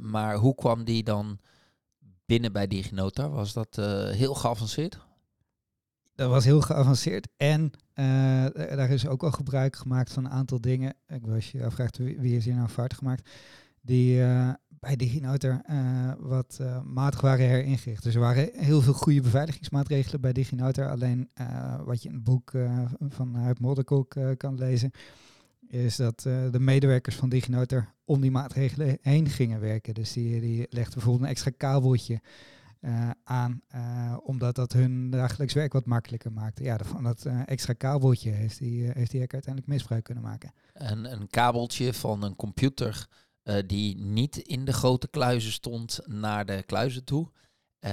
[0.00, 1.38] maar hoe kwam die dan
[2.26, 3.28] binnen bij DigiNota?
[3.28, 3.76] Was dat
[4.10, 4.98] heel geavanceerd?
[6.14, 7.70] Dat was heel geavanceerd en
[8.54, 10.94] daar is ook al gebruik gemaakt van een aantal dingen.
[11.06, 13.30] Ik was je afvraagt wie, wie is hier nou fout gemaakt?
[13.80, 14.22] Die
[14.80, 17.78] bij DigiNotar uh, wat uh, matig waren.
[18.00, 20.90] Dus er waren heel veel goede beveiligingsmaatregelen bij DigiNotar.
[20.90, 22.52] Alleen uh, wat je in het boek
[23.08, 23.58] van Huip
[24.36, 24.90] kan lezen,
[25.68, 29.94] is dat de medewerkers van DigiNotar om die maatregelen heen gingen werken.
[29.94, 32.20] Dus die, die legden bijvoorbeeld een extra kabeltje
[33.24, 33.62] aan,
[34.22, 36.62] omdat dat hun dagelijks werk wat makkelijker maakte.
[36.62, 40.52] Ja, van dat extra kabeltje heeft die, heeft die uiteindelijk misbruik kunnen maken.
[40.72, 43.06] Een, een kabeltje van een computer
[43.50, 47.30] uh, die niet in de grote kluizen stond naar de kluizen toe.
[47.80, 47.92] Uh,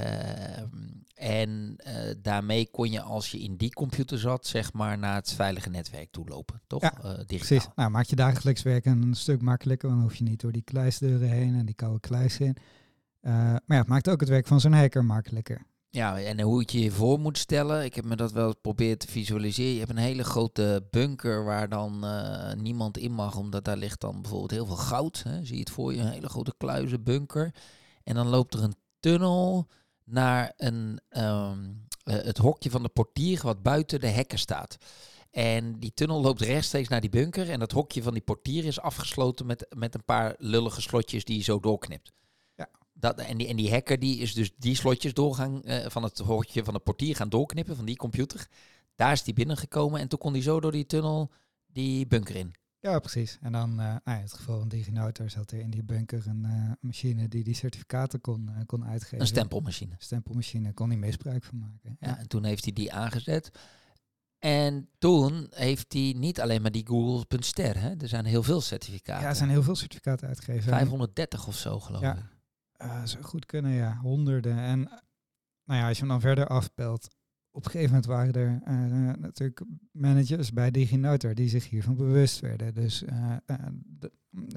[1.14, 5.34] en uh, daarmee kon je als je in die computer zat, zeg maar naar het
[5.34, 6.82] veilige netwerk toe lopen, toch?
[6.82, 7.68] Ja, precies.
[7.76, 10.62] Nou, maakt je dagelijks werken een stuk makkelijker, want dan hoef je niet door die
[10.62, 12.58] kluisdeuren heen en die koude kluis in.
[13.22, 15.66] maar ja, het maakt ook het werk van zo'n hacker makkelijker.
[15.90, 19.08] Ja, en hoe je je voor moet stellen, ik heb me dat wel geprobeerd te
[19.08, 19.72] visualiseren.
[19.72, 24.02] Je hebt een hele grote bunker waar dan uh, niemand in mag, omdat daar ligt
[24.02, 25.24] dan bijvoorbeeld heel veel goud.
[25.24, 25.46] Hè.
[25.46, 27.54] Zie je het voor je, een hele grote kluizenbunker.
[28.04, 29.68] En dan loopt er een tunnel
[30.04, 34.78] naar een, um, uh, het hokje van de portier wat buiten de hekken staat.
[35.32, 37.50] En die tunnel loopt rechtstreeks naar die bunker.
[37.50, 41.38] En dat hokje van die portier is afgesloten met, met een paar lullige slotjes die
[41.38, 42.12] je zo doorknipt.
[43.00, 46.18] Dat, en, die, en die hacker die is dus die slotjes doorgaan uh, van het
[46.18, 48.48] hoortje van de portier gaan doorknippen van die computer.
[48.96, 51.32] Daar is die binnengekomen en toen kon hij zo door die tunnel
[51.66, 52.54] die bunker in.
[52.80, 53.38] Ja, precies.
[53.42, 56.44] En dan, uh, nou in het geval van DigiNotar zat er in die bunker een
[56.46, 59.22] uh, machine die die certificaten kon, kon uitgeven.
[59.22, 59.96] Een stempelmachine.
[59.98, 61.98] Stempelmachine, kon hij misbruik van maken.
[62.00, 63.52] Ja, en toen heeft hij die aangezet.
[64.40, 67.94] En toen heeft hij niet alleen maar die Google.ster, hè?
[67.98, 69.24] er zijn heel veel certificaten.
[69.24, 70.64] Ja, er zijn heel veel certificaten uitgegeven.
[70.64, 72.30] 530 of zo geloof ja.
[72.84, 73.98] Uh, zou goed kunnen, ja.
[74.02, 74.58] Honderden.
[74.58, 74.80] En
[75.64, 77.08] nou ja, als je hem dan verder afpelt,
[77.52, 82.40] op een gegeven moment waren er uh, natuurlijk managers bij DigiNotar die zich hiervan bewust
[82.40, 82.74] werden.
[82.74, 83.04] Dus
[83.86, 84.12] de,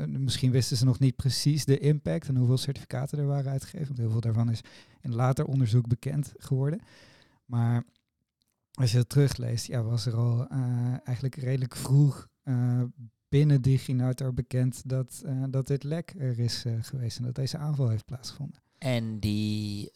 [0.07, 3.87] misschien wisten ze nog niet precies de impact en hoeveel certificaten er waren uitgegeven.
[3.87, 4.61] Want heel veel daarvan is
[5.01, 6.81] in later onderzoek bekend geworden.
[7.45, 7.85] Maar
[8.73, 10.49] als je het terugleest, ja, was er al
[11.05, 12.29] eigenlijk redelijk vroeg
[13.31, 17.59] binnen DigiNotar bekend dat, uh, dat dit lek er is uh, geweest en dat deze
[17.59, 18.63] aanval heeft plaatsgevonden.
[18.79, 19.91] En die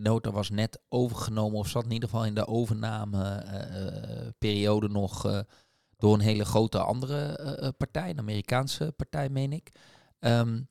[0.00, 5.44] uh, was net overgenomen, of zat in ieder geval in de overnameperiode nog
[5.96, 9.70] door een hele grote andere partij, een Amerikaanse partij, meen ik.
[10.18, 10.68] Um,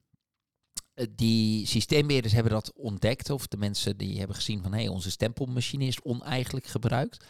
[1.09, 5.11] die systeembeheerders hebben dat ontdekt, of de mensen die hebben gezien van hé, hey, onze
[5.11, 7.25] stempelmachine is oneigenlijk gebruikt.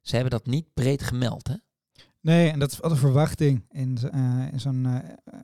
[0.00, 1.54] Ze hebben dat niet breed gemeld, hè?
[2.24, 4.98] Nee, en dat is wel de verwachting in, uh, in zo'n uh,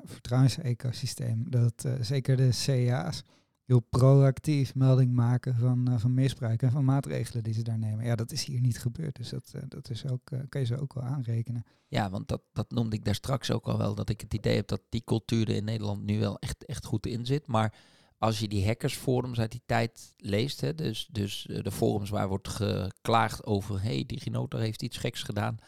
[0.04, 1.50] vertrouwensecosysteem.
[1.50, 3.22] Dat uh, zeker de CA's
[3.64, 8.04] heel proactief melding maken van, van misbruik en van maatregelen die ze daar nemen.
[8.04, 9.16] Ja, dat is hier niet gebeurd.
[9.16, 11.64] Dus dat, dat is ook, kan je ze ook wel aanrekenen.
[11.88, 13.94] Ja, want dat, dat noemde ik daar straks ook al wel.
[13.94, 17.06] Dat ik het idee heb dat die cultuur in Nederland nu wel echt, echt goed
[17.06, 17.46] in zit.
[17.46, 17.74] Maar
[18.18, 22.48] als je die hackersforums uit die tijd leest, hè, dus, dus de forums waar wordt
[22.48, 23.82] geklaagd over...
[23.82, 25.58] hey, DigiNotar heeft iets geks gedaan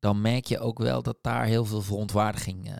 [0.00, 2.74] dan merk je ook wel dat daar heel veel verontwaardiging uh,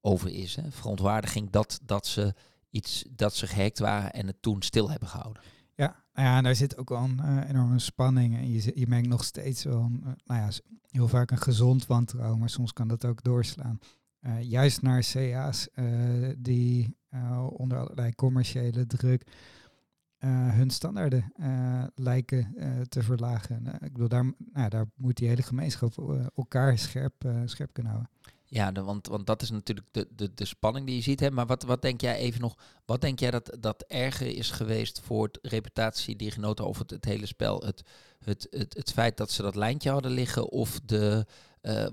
[0.00, 0.56] over is.
[0.56, 0.70] Hè?
[0.70, 2.34] Verontwaardiging dat, dat ze
[2.70, 5.42] iets dat ze gehackt waren en het toen stil hebben gehouden.
[5.74, 8.36] Ja, nou ja, daar zit ook wel een uh, enorme spanning.
[8.36, 10.48] En je, je merkt nog steeds wel, een, nou ja,
[10.90, 13.78] heel vaak een gezond wantrouwen, maar soms kan dat ook doorslaan.
[14.40, 15.68] Juist naar CA's
[16.38, 16.96] die
[17.48, 19.26] onder allerlei commerciële druk
[20.26, 21.32] hun standaarden
[21.94, 22.54] lijken
[22.88, 23.66] te verlagen.
[23.80, 25.98] ik bedoel, daar, nou, daar moet die hele gemeenschap
[26.34, 28.12] elkaar scherp, scherp kunnen houden.
[28.54, 31.20] Ja, want, want dat is natuurlijk de, de, de spanning die je ziet.
[31.20, 31.30] Hè?
[31.30, 35.00] Maar wat, wat denk jij even nog, wat denk jij dat, dat erger is geweest
[35.00, 37.62] voor het reputatie die genoten over het, hele spel?
[37.64, 37.82] Het,
[38.24, 41.26] het, het, het feit dat ze dat lijntje hadden liggen of de,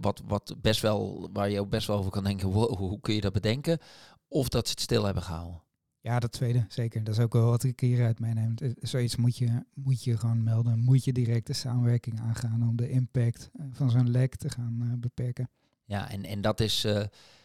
[0.01, 3.13] wat, wat best wel, waar je ook best wel over kan denken, wow, hoe kun
[3.13, 3.79] je dat bedenken?
[4.27, 5.61] Of dat ze het stil hebben gehouden?
[6.01, 7.03] Ja, dat tweede, zeker.
[7.03, 8.53] Dat is ook wel wat ik hieruit meeneem.
[8.81, 10.79] Zoiets moet je, moet je gewoon melden.
[10.79, 14.79] Moet je direct de samenwerking aangaan om de impact eh, van zo'n lek te gaan
[14.83, 15.49] uh, beperken.
[15.85, 16.87] Ja, en, en dat is,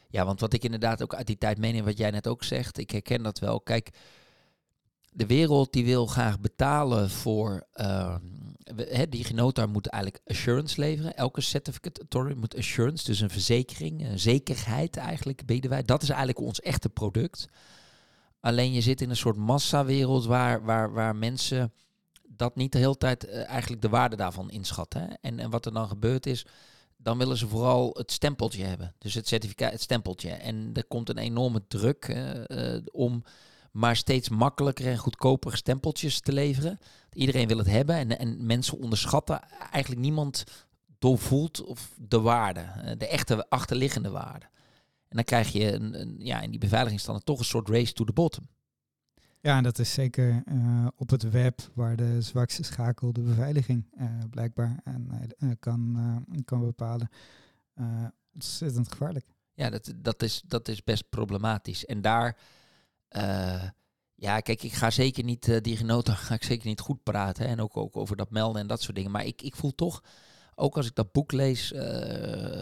[0.09, 2.79] ja, want wat ik inderdaad ook uit die tijd meeneem, wat jij net ook zegt,
[2.79, 3.61] ik herken dat wel.
[3.61, 3.91] Kijk,
[5.17, 8.17] de wereld die wil graag betalen voor, uh,
[9.09, 11.17] die genotar moet eigenlijk assurance leveren.
[11.17, 15.83] Elke certificate authority moet assurance, dus een verzekering, een zekerheid eigenlijk bieden wij.
[15.83, 17.49] Dat is eigenlijk ons echte product.
[18.47, 21.73] Alleen je zit in een soort massawereld waar, waar, waar mensen
[22.29, 25.01] dat niet de hele tijd uh, eigenlijk de waarde daarvan inschatten.
[25.01, 25.15] Hè?
[25.21, 26.47] En, en wat er dan gebeurt is,
[26.97, 28.95] dan willen ze vooral het stempeltje hebben.
[28.99, 30.31] Dus het certificaat, het stempeltje.
[30.31, 33.25] En er komt een enorme druk uh, om
[33.73, 36.79] maar steeds makkelijker en goedkoper stempeltjes te leveren.
[37.13, 39.41] Iedereen wil het hebben en, en mensen onderschatten.
[39.73, 40.45] Eigenlijk niemand
[40.99, 44.47] doorvoelt of de waarde, eh, de echte achterliggende waarde.
[45.17, 48.13] Dan krijg je een, een, ja, in die beveiligingsstanden toch een soort race to the
[48.13, 48.49] bottom.
[49.41, 53.85] Ja, en dat is zeker uh, op het web waar de zwakste schakel de beveiliging
[54.01, 57.09] uh, blijkbaar en, uh, kan, kan bepalen.
[58.35, 59.27] ontzettend gevaarlijk.
[59.55, 61.85] Ja, dat, dat, is, dat is best problematisch.
[61.85, 62.39] En daar,
[64.15, 67.45] ja, kijk, ik ga zeker niet, die genoten ga ik zeker niet goed praten.
[67.45, 69.11] Hè, en ook, ook over dat melden en dat soort dingen.
[69.11, 70.03] Maar ik, ik voel toch,
[70.55, 71.73] ook als ik dat boek lees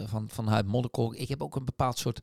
[0.05, 2.21] van, van Huid Modderkolk, ik heb ook een bepaald soort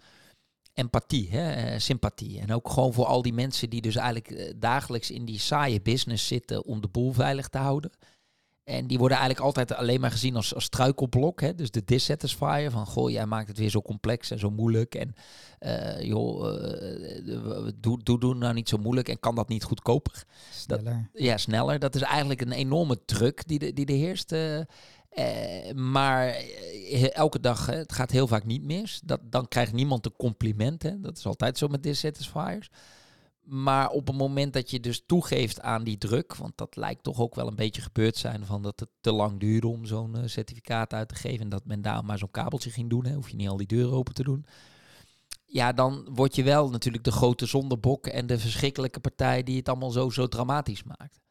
[0.75, 2.41] empathie, hè, eh, sympathie.
[2.41, 5.81] En ook gewoon voor al die mensen die dus eigenlijk eh, dagelijks in die saaie
[5.81, 7.91] business zitten om de boel veilig te houden.
[8.65, 11.41] En die worden eigenlijk altijd alleen maar gezien als, als struikelblok.
[11.41, 11.55] Hè?
[11.55, 14.95] Dus de dissatisfier van, goh, jij maakt het weer zo complex en zo moeilijk.
[14.95, 15.15] En
[15.61, 20.25] uh, joh, uh, doe, doe, doe nou niet zo moeilijk en kan dat niet goedkoper.
[20.51, 20.85] Sneller.
[20.85, 21.79] Dat, ja, sneller.
[21.79, 24.33] Dat is eigenlijk een enorme druk die, de, die er heerst.
[24.33, 24.61] Uh,
[25.18, 29.01] uh, maar uh, elke dag, hè, het gaat heel vaak niet mis.
[29.05, 30.83] Dat, dan krijgt niemand een compliment.
[30.83, 31.01] Hè.
[31.01, 32.70] Dat is altijd zo met dissatisfiers.
[33.42, 37.20] Maar op het moment dat je dus toegeeft aan die druk, want dat lijkt toch
[37.20, 40.22] ook wel een beetje gebeurd zijn van dat het te lang duurde om zo'n uh,
[40.27, 43.29] certificaat uit te geven en dat men daar maar zo'n kabeltje ging doen, hè, hoef
[43.29, 44.46] je niet al die deuren open te doen.
[45.44, 49.68] Ja, dan word je wel natuurlijk de grote zondebok en de verschrikkelijke partij die het
[49.68, 51.22] allemaal zo, zo dramatisch maakt.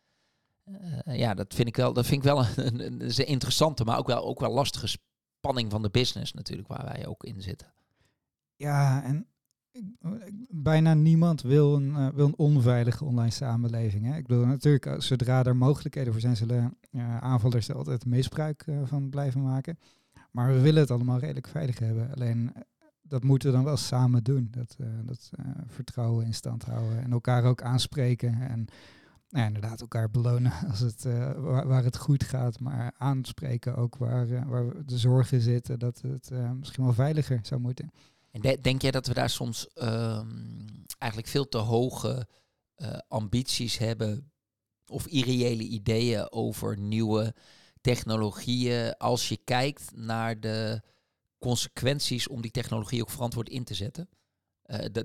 [1.07, 4.07] Uh, ja, dat vind ik wel, dat vind ik wel een, een, interessante, maar ook
[4.07, 7.67] wel, ook wel lastige spanning van de business natuurlijk, waar wij ook in zitten.
[8.55, 9.25] Ja, en
[10.49, 14.05] bijna niemand wil een, uh, wil een onveilige online samenleving.
[14.05, 14.17] Hè?
[14.17, 16.77] Ik bedoel, natuurlijk, uh, zodra er mogelijkheden voor zijn, zullen
[17.19, 19.79] aanvallers er altijd misbruik van blijven maken.
[20.31, 22.13] Maar we willen het allemaal redelijk veilig hebben.
[22.13, 22.53] Alleen
[23.01, 24.47] dat moeten we dan wel samen doen.
[24.51, 25.29] Dat, dat
[25.67, 28.41] vertrouwen in stand houden en elkaar ook aanspreken.
[28.41, 28.67] En
[29.31, 31.31] nou inderdaad elkaar belonen als het, uh,
[31.63, 36.29] waar, het goed gaat, maar aanspreken ook waar, uh, waar de zorgen zitten, dat het
[36.31, 37.91] uh, misschien wel veiliger zou moeten.
[38.31, 42.27] En de, denk jij dat we daar soms um, eigenlijk veel te hoge
[43.07, 44.31] ambities hebben
[44.87, 47.35] of irreële ideeën over nieuwe
[47.81, 50.81] technologieën als je kijkt naar de
[51.39, 54.09] consequenties om die technologie ook verantwoord in te zetten?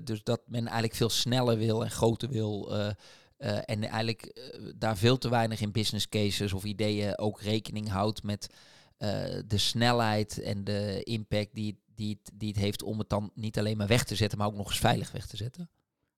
[0.03, 2.73] dus dat men eigenlijk veel sneller wil en groter wil
[3.39, 7.89] uh, en eigenlijk uh, daar veel te weinig in business cases of ideeën ook rekening
[7.89, 8.49] houdt met
[8.97, 9.09] uh,
[9.47, 13.77] de snelheid en de impact die, die, die het heeft om het dan niet alleen
[13.77, 15.69] maar weg te zetten, maar ook nog eens veilig weg te zetten?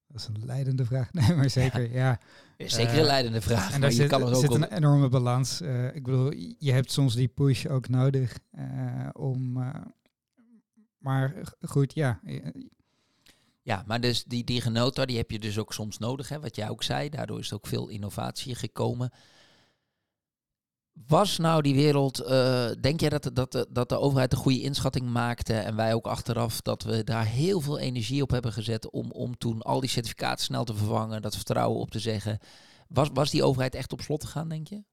[0.07, 1.13] Dat is een leidende vraag.
[1.13, 2.19] Nee, maar zeker, ja.
[2.57, 2.67] ja.
[2.67, 3.73] Zeker een leidende vraag.
[3.73, 5.61] En daar zit, kan er zit een enorme balans.
[5.93, 8.39] ik bedoel, je hebt soms die push ook nodig
[9.13, 9.53] om...
[10.97, 12.19] maar goed, ja,
[13.69, 16.55] ja, maar dus die, die genota, die heb je dus ook soms nodig, hè, wat
[16.55, 17.09] jij ook zei.
[17.09, 19.11] Daardoor is er ook veel innovatie gekomen.
[21.07, 25.09] Was nou die wereld, uh, denk jij dat, dat, dat de overheid een goede inschatting
[25.09, 29.11] maakte en wij ook achteraf dat we daar heel veel energie op hebben gezet om,
[29.11, 32.39] om toen al die certificaten snel te vervangen, dat vertrouwen op te zeggen.
[32.87, 34.83] Was, was die overheid echt op slot gegaan, denk je?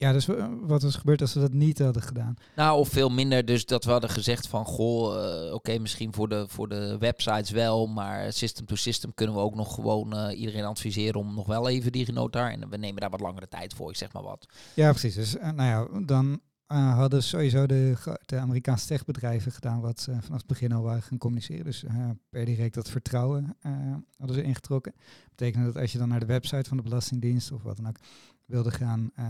[0.00, 2.34] Ja, dus wa- wat was gebeurd als we dat niet hadden gedaan?
[2.56, 3.44] Nou, of veel minder.
[3.44, 7.50] Dus dat we hadden gezegd van, goh, eh, oké, misschien voor de, voor de websites
[7.50, 11.46] wel, maar system to system kunnen we ook nog gewoon eh, iedereen adviseren om nog
[11.46, 12.50] wel even DigiNotar.
[12.50, 14.46] En we nemen daar wat langere tijd voor, ik zeg maar wat.
[14.74, 15.14] Ja, precies.
[15.14, 20.10] Dus eh, nou ja, dan eh, hadden sowieso de, grote Amerikaanse techbedrijven gedaan wat ze
[20.20, 21.64] vanaf het begin al waren gaan communiceren.
[21.64, 23.72] Dus eh, per direct dat vertrouwen eh,
[24.18, 24.94] hadden ze ingetrokken.
[25.28, 27.98] betekent dat als je dan naar de website van de Belastingdienst of wat dan ook
[28.44, 29.24] wilde gaan, eh,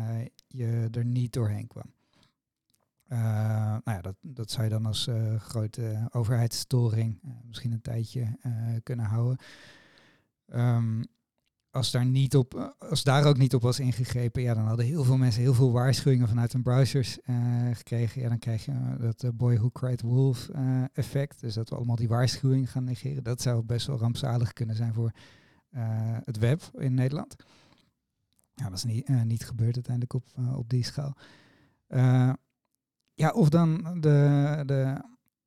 [0.49, 1.92] je er niet doorheen kwam.
[3.09, 3.18] Eh,
[3.84, 8.38] nou ja, dat, dat zou je dan als eh, grote overheidsstoring eh, misschien een tijdje
[8.82, 9.36] kunnen houden.
[10.46, 11.03] Ehm,
[11.70, 15.05] als daar, niet op, als daar ook niet op was ingegrepen, ja, dan hadden heel
[15.05, 17.18] veel mensen heel veel waarschuwingen vanuit hun browsers
[17.72, 18.20] gekregen.
[18.20, 20.49] Ja, dan krijg je dat Boy Who Cried Wolf
[20.92, 21.40] effect.
[21.40, 23.22] Dus dat we allemaal die waarschuwingen gaan negeren.
[23.22, 25.12] Dat zou best wel rampzalig kunnen zijn voor
[26.24, 27.36] het web in Nederland.
[28.59, 31.16] Ja, dat is niet, eh, niet gebeurd uiteindelijk op, eh, op die schaal.
[31.86, 32.32] Eh,
[33.14, 35.02] ja, of dan de, de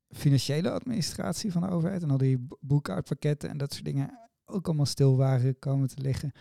[0.09, 4.67] financiële administratie van de overheid en al die bo- boekhoudpakketten en dat soort dingen ook
[4.67, 6.31] allemaal stil waren komen te liggen.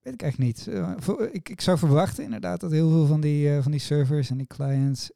[0.00, 0.66] Weet ik eigenlijk niet.
[1.32, 4.46] Ik, ik zou verwachten inderdaad dat heel veel van die, van die servers en die
[4.46, 5.10] clients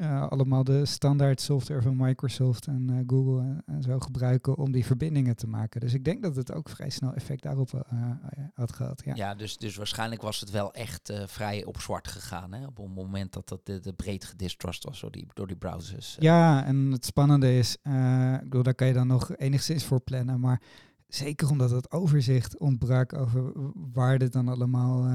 [0.00, 4.72] eh, allemaal de standaard software van Microsoft en eh, Google en, en zo gebruiken om
[4.72, 5.80] die verbindingen te maken.
[5.80, 8.10] Dus ik denk dat het ook vrij snel effect daarop eh,
[8.54, 9.02] had gehad.
[9.04, 9.14] Ja.
[9.14, 12.52] Ja, dus, dus waarschijnlijk was het wel echt vrij op zwart gegaan.
[12.52, 12.66] Hè?
[12.66, 16.16] Op het moment dat dat de, de breed gedistrust was door die, door die browsers.
[16.18, 20.40] Ja, en het spannende is, ik bedoel, daar kan je dan nog enigszins voor plannen,
[20.40, 20.62] maar
[21.06, 23.52] zeker omdat het overzicht ontbrak over
[23.92, 25.08] waar dit dan allemaal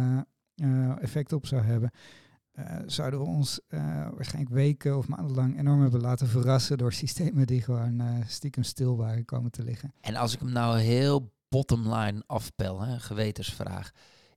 [0.99, 1.91] effect op zou hebben,
[2.55, 3.79] eh, zouden we ons eh,
[4.13, 8.97] waarschijnlijk weken of maandenlang enorm hebben laten verrassen door systemen die gewoon eh, stiekem stil
[8.97, 9.93] waren komen te liggen.
[10.01, 13.91] En als ik hem nou heel bottom line afpel, hè, gewetensvraag.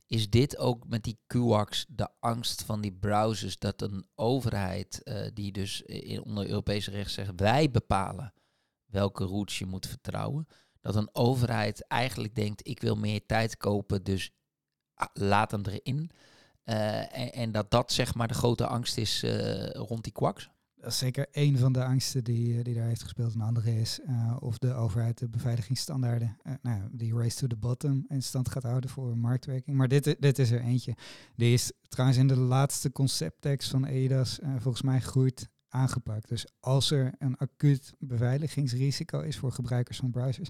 [0.06, 5.02] Is dit ook met die QAX de angst van die browsers dat een overheid
[5.34, 8.32] die dus in, onder Europese recht zegt wij bepalen
[8.86, 10.46] welke routes je moet vertrouwen,
[10.80, 14.30] dat een overheid eigenlijk denkt ik wil meer tijd kopen, dus
[14.94, 16.10] ah, laat hem erin.
[16.68, 20.50] Eh, en, en dat dat zeg maar de grote angst is eh, rond die kwaks.
[20.74, 23.34] Dat is zeker één van de angsten die, eh, die daar heeft gespeeld.
[23.34, 24.00] Een andere is
[24.38, 28.90] of de overheid de beveiligingsstandaarden, nou, die race to the bottom, in stand gaat houden
[28.90, 29.76] voor marktwerking.
[29.76, 30.96] Maar dit, dit is er eentje.
[31.36, 36.28] Die is trouwens in de laatste concepttekst van EDAS volgens mij goed aangepakt.
[36.28, 40.48] Dus als er een acuut beveiligingsrisico is voor gebruikers van browsers,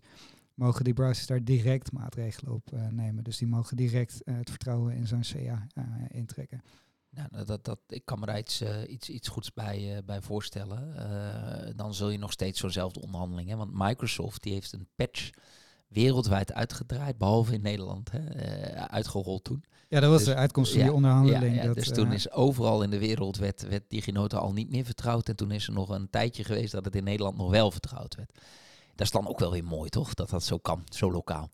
[0.58, 3.24] mogen die browsers daar direct maatregelen op eh, nemen.
[3.24, 6.62] Dus die mogen direct eh, het vertrouwen in zo'n CA eh, intrekken.
[7.10, 10.96] Nou, dat, dat, ik kan me daar iets, iets, iets goeds bij, bij voorstellen.
[11.76, 13.48] Dan zul je nog steeds zo'nzelfde onderhandeling.
[13.48, 13.56] Hè?
[13.56, 15.30] Want Microsoft die heeft een patch
[15.88, 19.64] wereldwijd uitgedraaid, behalve in Nederland, hè, uitgerold toen.
[19.88, 21.54] Ja, dat was Dus- de uitkomst van ja, die onderhandeling.
[21.54, 24.70] Ja, ja, dat, dus toen is overal in de wereld werd, werd DigiNotar al niet
[24.70, 25.28] meer vertrouwd.
[25.28, 28.14] En toen is er nog een tijdje geweest dat het in Nederland nog wel vertrouwd
[28.14, 28.38] werd.
[28.98, 30.14] Dat is dan ook wel weer mooi, toch?
[30.14, 31.50] Dat dat zo kan, zo lokaal.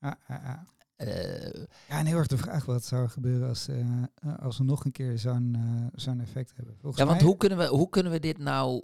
[0.00, 0.64] ja, ja, ja.
[0.96, 4.58] Eh, Ja, en heel erg de vraag wat zou er gebeuren als, eh, eh, als
[4.58, 5.56] we nog een keer zo'n
[5.94, 6.74] zo'n effect hebben.
[6.80, 8.82] Volgens Ja, want mij- hoe kunnen we, hoe kunnen we dit nou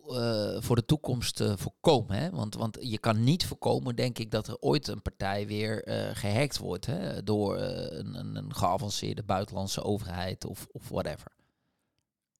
[0.62, 2.16] voor de toekomst voorkomen?
[2.16, 2.30] Hè?
[2.30, 6.16] Want, want je kan niet voorkomen, denk ik, dat er ooit een partij weer eh,
[6.16, 7.22] gehackt wordt hè?
[7.22, 11.32] door een, een, een geavanceerde buitenlandse overheid of, of whatever.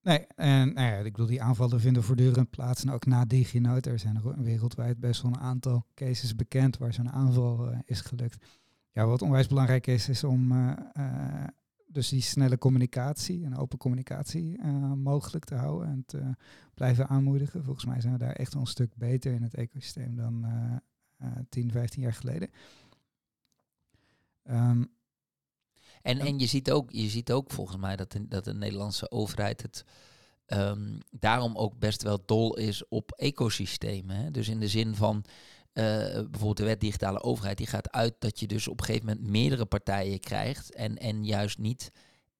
[0.03, 2.83] Nee, en nou ja, ik bedoel, die aanvallen vinden voortdurend plaats.
[2.83, 6.93] En ook na DigiNote, er zijn er wereldwijd best wel een aantal cases bekend waar
[6.93, 8.45] zo'n aanval eh, is gelukt.
[8.91, 11.47] Ja, wat onwijs belangrijk is, is om eh, eh,
[11.87, 14.63] dus die snelle communicatie en open communicatie
[14.95, 16.35] mogelijk te houden en te
[16.73, 17.63] blijven aanmoedigen.
[17.63, 20.75] Volgens mij zijn we daar echt een stuk beter in het ecosysteem dan eh
[21.21, 22.49] eh 10, 15 jaar geleden.
[24.43, 24.83] Ehm,
[26.01, 26.25] En, Ja.
[26.25, 29.61] en je, ziet ook, je ziet ook volgens mij dat de, dat de Nederlandse overheid
[29.61, 29.83] het
[30.45, 34.15] ehm, daarom ook best wel dol is op ecosystemen.
[34.15, 34.31] Hè?
[34.31, 35.23] Dus in de zin van
[35.73, 35.83] eh,
[36.13, 39.27] bijvoorbeeld de wet digitale overheid, die gaat uit dat je dus op een gegeven moment
[39.27, 41.91] meerdere partijen krijgt en, en juist niet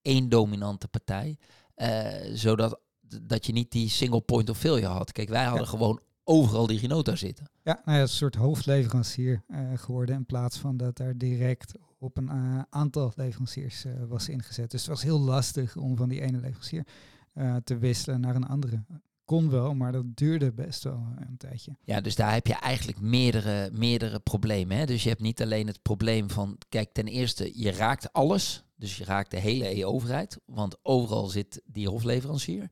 [0.02, 1.38] één dominante partij.
[1.74, 2.80] eh, zodat
[3.22, 5.12] dat je niet die single point of failure had.
[5.12, 5.68] Kijk, wij hadden Ja.
[5.68, 7.50] gewoon overal DigiNotar zitten.
[7.62, 11.72] Ja, nou ja, een soort hoofdleverancier eh, geworden in plaats van dat daar direct
[12.02, 14.70] op een eh, aantal leveranciers eh, was ingezet.
[14.70, 16.86] Dus het was heel lastig om van die ene leverancier
[17.32, 18.84] eh, te wisselen naar een andere.
[19.24, 21.76] Kon wel, maar dat duurde best wel een tijdje.
[21.84, 24.76] Ja, dus daar heb je eigenlijk meerdere, meerdere problemen.
[24.76, 24.86] Hè?
[24.86, 28.64] Dus je hebt niet alleen het probleem van, kijk, ten eerste, je raakt alles.
[28.76, 32.68] Dus je raakt de hele e-overheid, want overal zit die hofleverancier.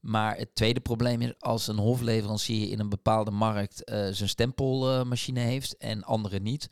[0.00, 5.76] Maar het tweede probleem is, als een hofleverancier in een bepaalde markt zijn stempelmachine heeft
[5.76, 6.68] en andere niet,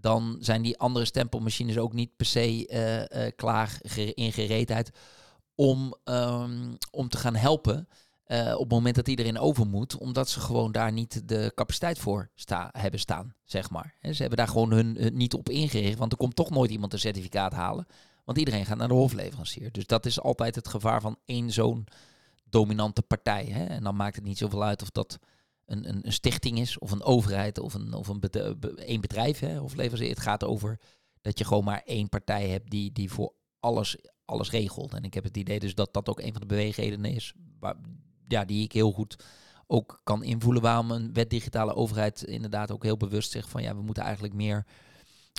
[0.00, 3.80] dan zijn die andere stempelmachines ook niet per se eh, eh, klaar
[4.14, 4.90] in gereedheid
[5.54, 7.88] om, ehm, om te gaan helpen.
[8.54, 12.30] op het moment dat iedereen over moet, omdat ze gewoon daar niet de capaciteit voor
[12.34, 13.94] sta hebben staan, zeg maar.
[14.00, 16.98] ze hebben daar gewoon hun, niet op ingericht, want er komt toch nooit iemand een
[16.98, 17.86] certificaat halen.
[18.24, 19.72] Want iedereen gaat naar de hofleverancier.
[19.72, 21.86] Dus dat is altijd het gevaar van één zo'n
[22.50, 23.66] dominante partij.
[23.68, 25.18] En dan maakt het niet zoveel uit of dat
[25.70, 29.38] een, een, een stichting is, of een overheid, of een, of een bedrijf, één bedrijf,
[29.38, 30.08] hè, hofleverancier.
[30.08, 30.78] Het gaat over
[31.20, 34.94] dat je gewoon maar één partij hebt die, die voor alles, alles regelt.
[34.94, 37.76] En ik heb het idee dus dat dat ook een van de beweegredenen is, waar,
[38.28, 39.16] ja, die ik heel goed
[39.66, 43.74] ook kan invoelen waarom een wet digitale overheid inderdaad ook heel bewust zegt van ja,
[43.74, 44.66] we moeten eigenlijk meer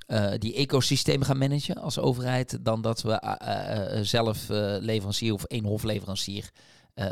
[0.08, 4.48] uh, die ecosystemen gaan managen als overheid, dan dat we uh, uh, zelf
[4.80, 6.52] leverancier of één hofleverancier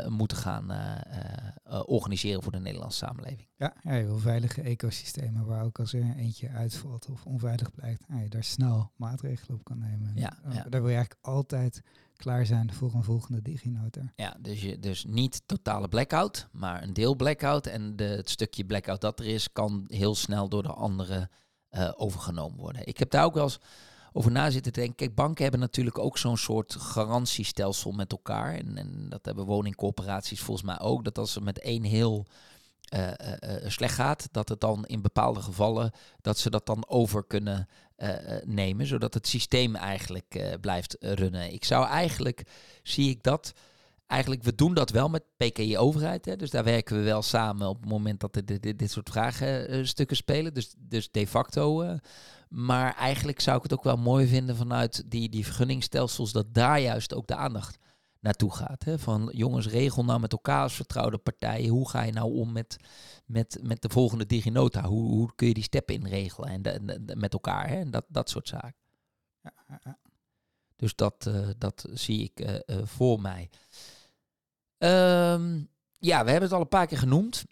[0.08, 0.70] moeten gaan
[1.86, 3.48] organiseren voor de Nederlandse samenleving.
[3.56, 8.20] Ja, ja, heel veilige ecosystemen waar ook als er eentje uitvalt of onveilig blijkt, ja,
[8.20, 10.12] je daar snel maatregelen op kan nemen.
[10.14, 10.62] Ja, ja.
[10.68, 11.82] Daar wil je eigenlijk altijd
[12.16, 14.12] klaar zijn voor een volgende diginoter.
[14.16, 17.66] Ja, dus, je, dus niet totale blackout, maar een deel blackout.
[17.66, 21.28] En de, het stukje blackout dat er is, kan heel snel door de andere
[21.70, 22.86] uh, overgenomen worden.
[22.86, 23.60] Ik heb daar ook wel eens
[24.12, 24.94] over na zitten denken.
[24.94, 28.54] Kijk, banken hebben natuurlijk ook zo'n soort garantiestelsel met elkaar.
[28.54, 31.04] En, en, dat hebben woningcorporaties volgens mij ook.
[31.04, 32.26] Dat als ze met één heel
[32.94, 37.24] uh, uh, slecht gaat, dat het dan in bepaalde gevallen dat ze dat dan over
[37.24, 37.68] kunnen
[38.44, 41.52] nemen, zodat het systeem eigenlijk blijft runnen.
[41.52, 42.42] Ik zou eigenlijk
[42.82, 43.52] zie ik dat
[44.10, 46.24] eigenlijk, we doen dat wel met PKI overheid.
[46.24, 49.10] Hè, dus daar werken we wel samen op het moment dat er dit, dit, soort
[49.10, 50.54] vraagstukken spelen.
[50.54, 51.96] Dus, dus de facto.
[52.50, 56.80] Maar eigenlijk zou ik het ook wel mooi vinden vanuit die, die vergunningstelsels, dat daar
[56.80, 57.78] juist ook de aandacht
[58.20, 58.84] naartoe gaat.
[58.84, 58.98] Hè?
[58.98, 61.68] Van jongens, regel nou met elkaar als vertrouwde partijen.
[61.68, 62.76] Hoe ga je nou om met,
[63.26, 64.84] met, met de volgende diginota?
[64.84, 67.68] Hoe, hoe kun je die step inregelen en de, met elkaar?
[67.68, 67.74] Hè?
[67.74, 68.74] En dat, dat soort zaken.
[69.42, 69.98] Ja,
[70.76, 73.50] Dus dat, uh, dat zie ik uh, uh, voor mij.
[74.78, 77.44] Um, ja, we hebben het al een paar keer genoemd.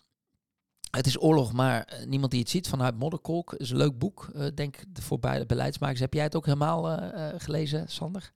[0.91, 3.53] Het is oorlog, maar eh, niemand die het ziet vanuit Modderkolk.
[3.53, 6.01] is een leuk boek, uh, denk ik, voor beide beleidsmakers.
[6.01, 8.32] Heb jij het ook helemaal uh, gelezen, Sander?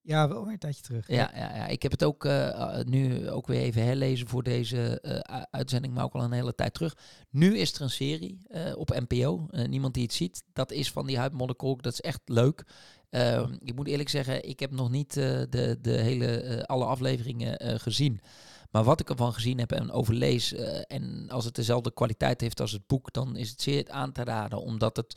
[0.00, 1.08] Ja, wel weer een tijdje terug.
[1.08, 1.66] Ja, ja, ja.
[1.66, 2.28] ik heb het ook
[2.84, 5.02] nu ook weer even herlezen voor deze
[5.50, 6.96] uitzending, maar ook al een hele tijd terug.
[7.30, 8.40] Nu is er een serie
[8.74, 10.42] op NPO, niemand die het ziet.
[10.52, 12.64] Dat is van die Huid Modderkolk, dat is echt leuk.
[13.10, 18.20] Ehm, ik moet eerlijk zeggen, ik heb nog niet de, de hele, alle afleveringen gezien.
[18.72, 20.52] Maar wat ik ervan gezien heb en overlees,
[20.86, 24.24] en als het dezelfde kwaliteit heeft als het boek, dan is het zeer aan te
[24.24, 24.62] raden.
[24.62, 25.16] Omdat het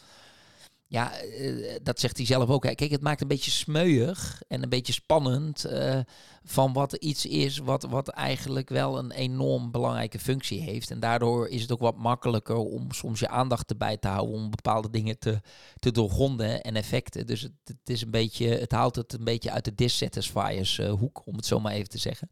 [0.87, 2.61] ja, uh, dat zegt hij zelf ook.
[2.61, 5.99] Kijk, het maakt een beetje smeuig en een beetje spannend uh,
[6.43, 10.91] van wat iets is wat, wat eigenlijk wel een enorm belangrijke functie heeft.
[10.91, 14.49] En daardoor is het ook wat makkelijker om soms je aandacht erbij te houden om
[14.49, 15.41] bepaalde dingen te,
[15.79, 17.27] te doorgronden en effecten.
[17.27, 21.35] Dus het, is een beetje, het haalt het een beetje uit de dissatisfiers hoek, om
[21.35, 22.29] het zo maar even te zeggen.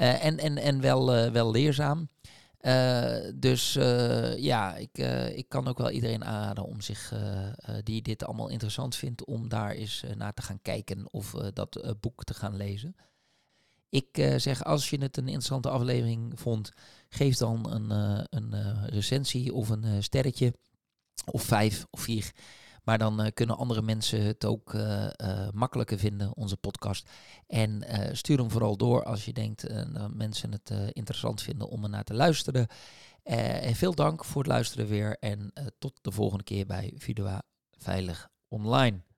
[0.00, 2.08] En, en, en wel, wel leerzaam.
[2.60, 3.72] Uh, dus
[4.36, 4.98] ja, ik,
[5.34, 7.12] ik kan ook wel iedereen aanraden om zich,
[7.84, 12.24] die dit allemaal interessant vindt, om daar eens naar te gaan kijken of dat boek
[12.24, 12.96] te gaan lezen.
[13.88, 16.70] Ik zeg, als je het een interessante aflevering vond,
[17.08, 17.90] geef dan een,
[18.30, 20.54] een recensie of een sterretje,
[21.24, 22.32] of vijf of vier.
[22.84, 27.10] Maar dan uh, kunnen andere mensen het ook uh, uh, makkelijker vinden, onze podcast.
[27.46, 31.90] En stuur hem vooral door als je denkt dat mensen het interessant vinden om er
[31.90, 32.66] naar te luisteren.
[33.22, 35.18] en veel dank voor het luisteren weer.
[35.18, 39.09] En tot de volgende keer bij Vidua Veilig Online.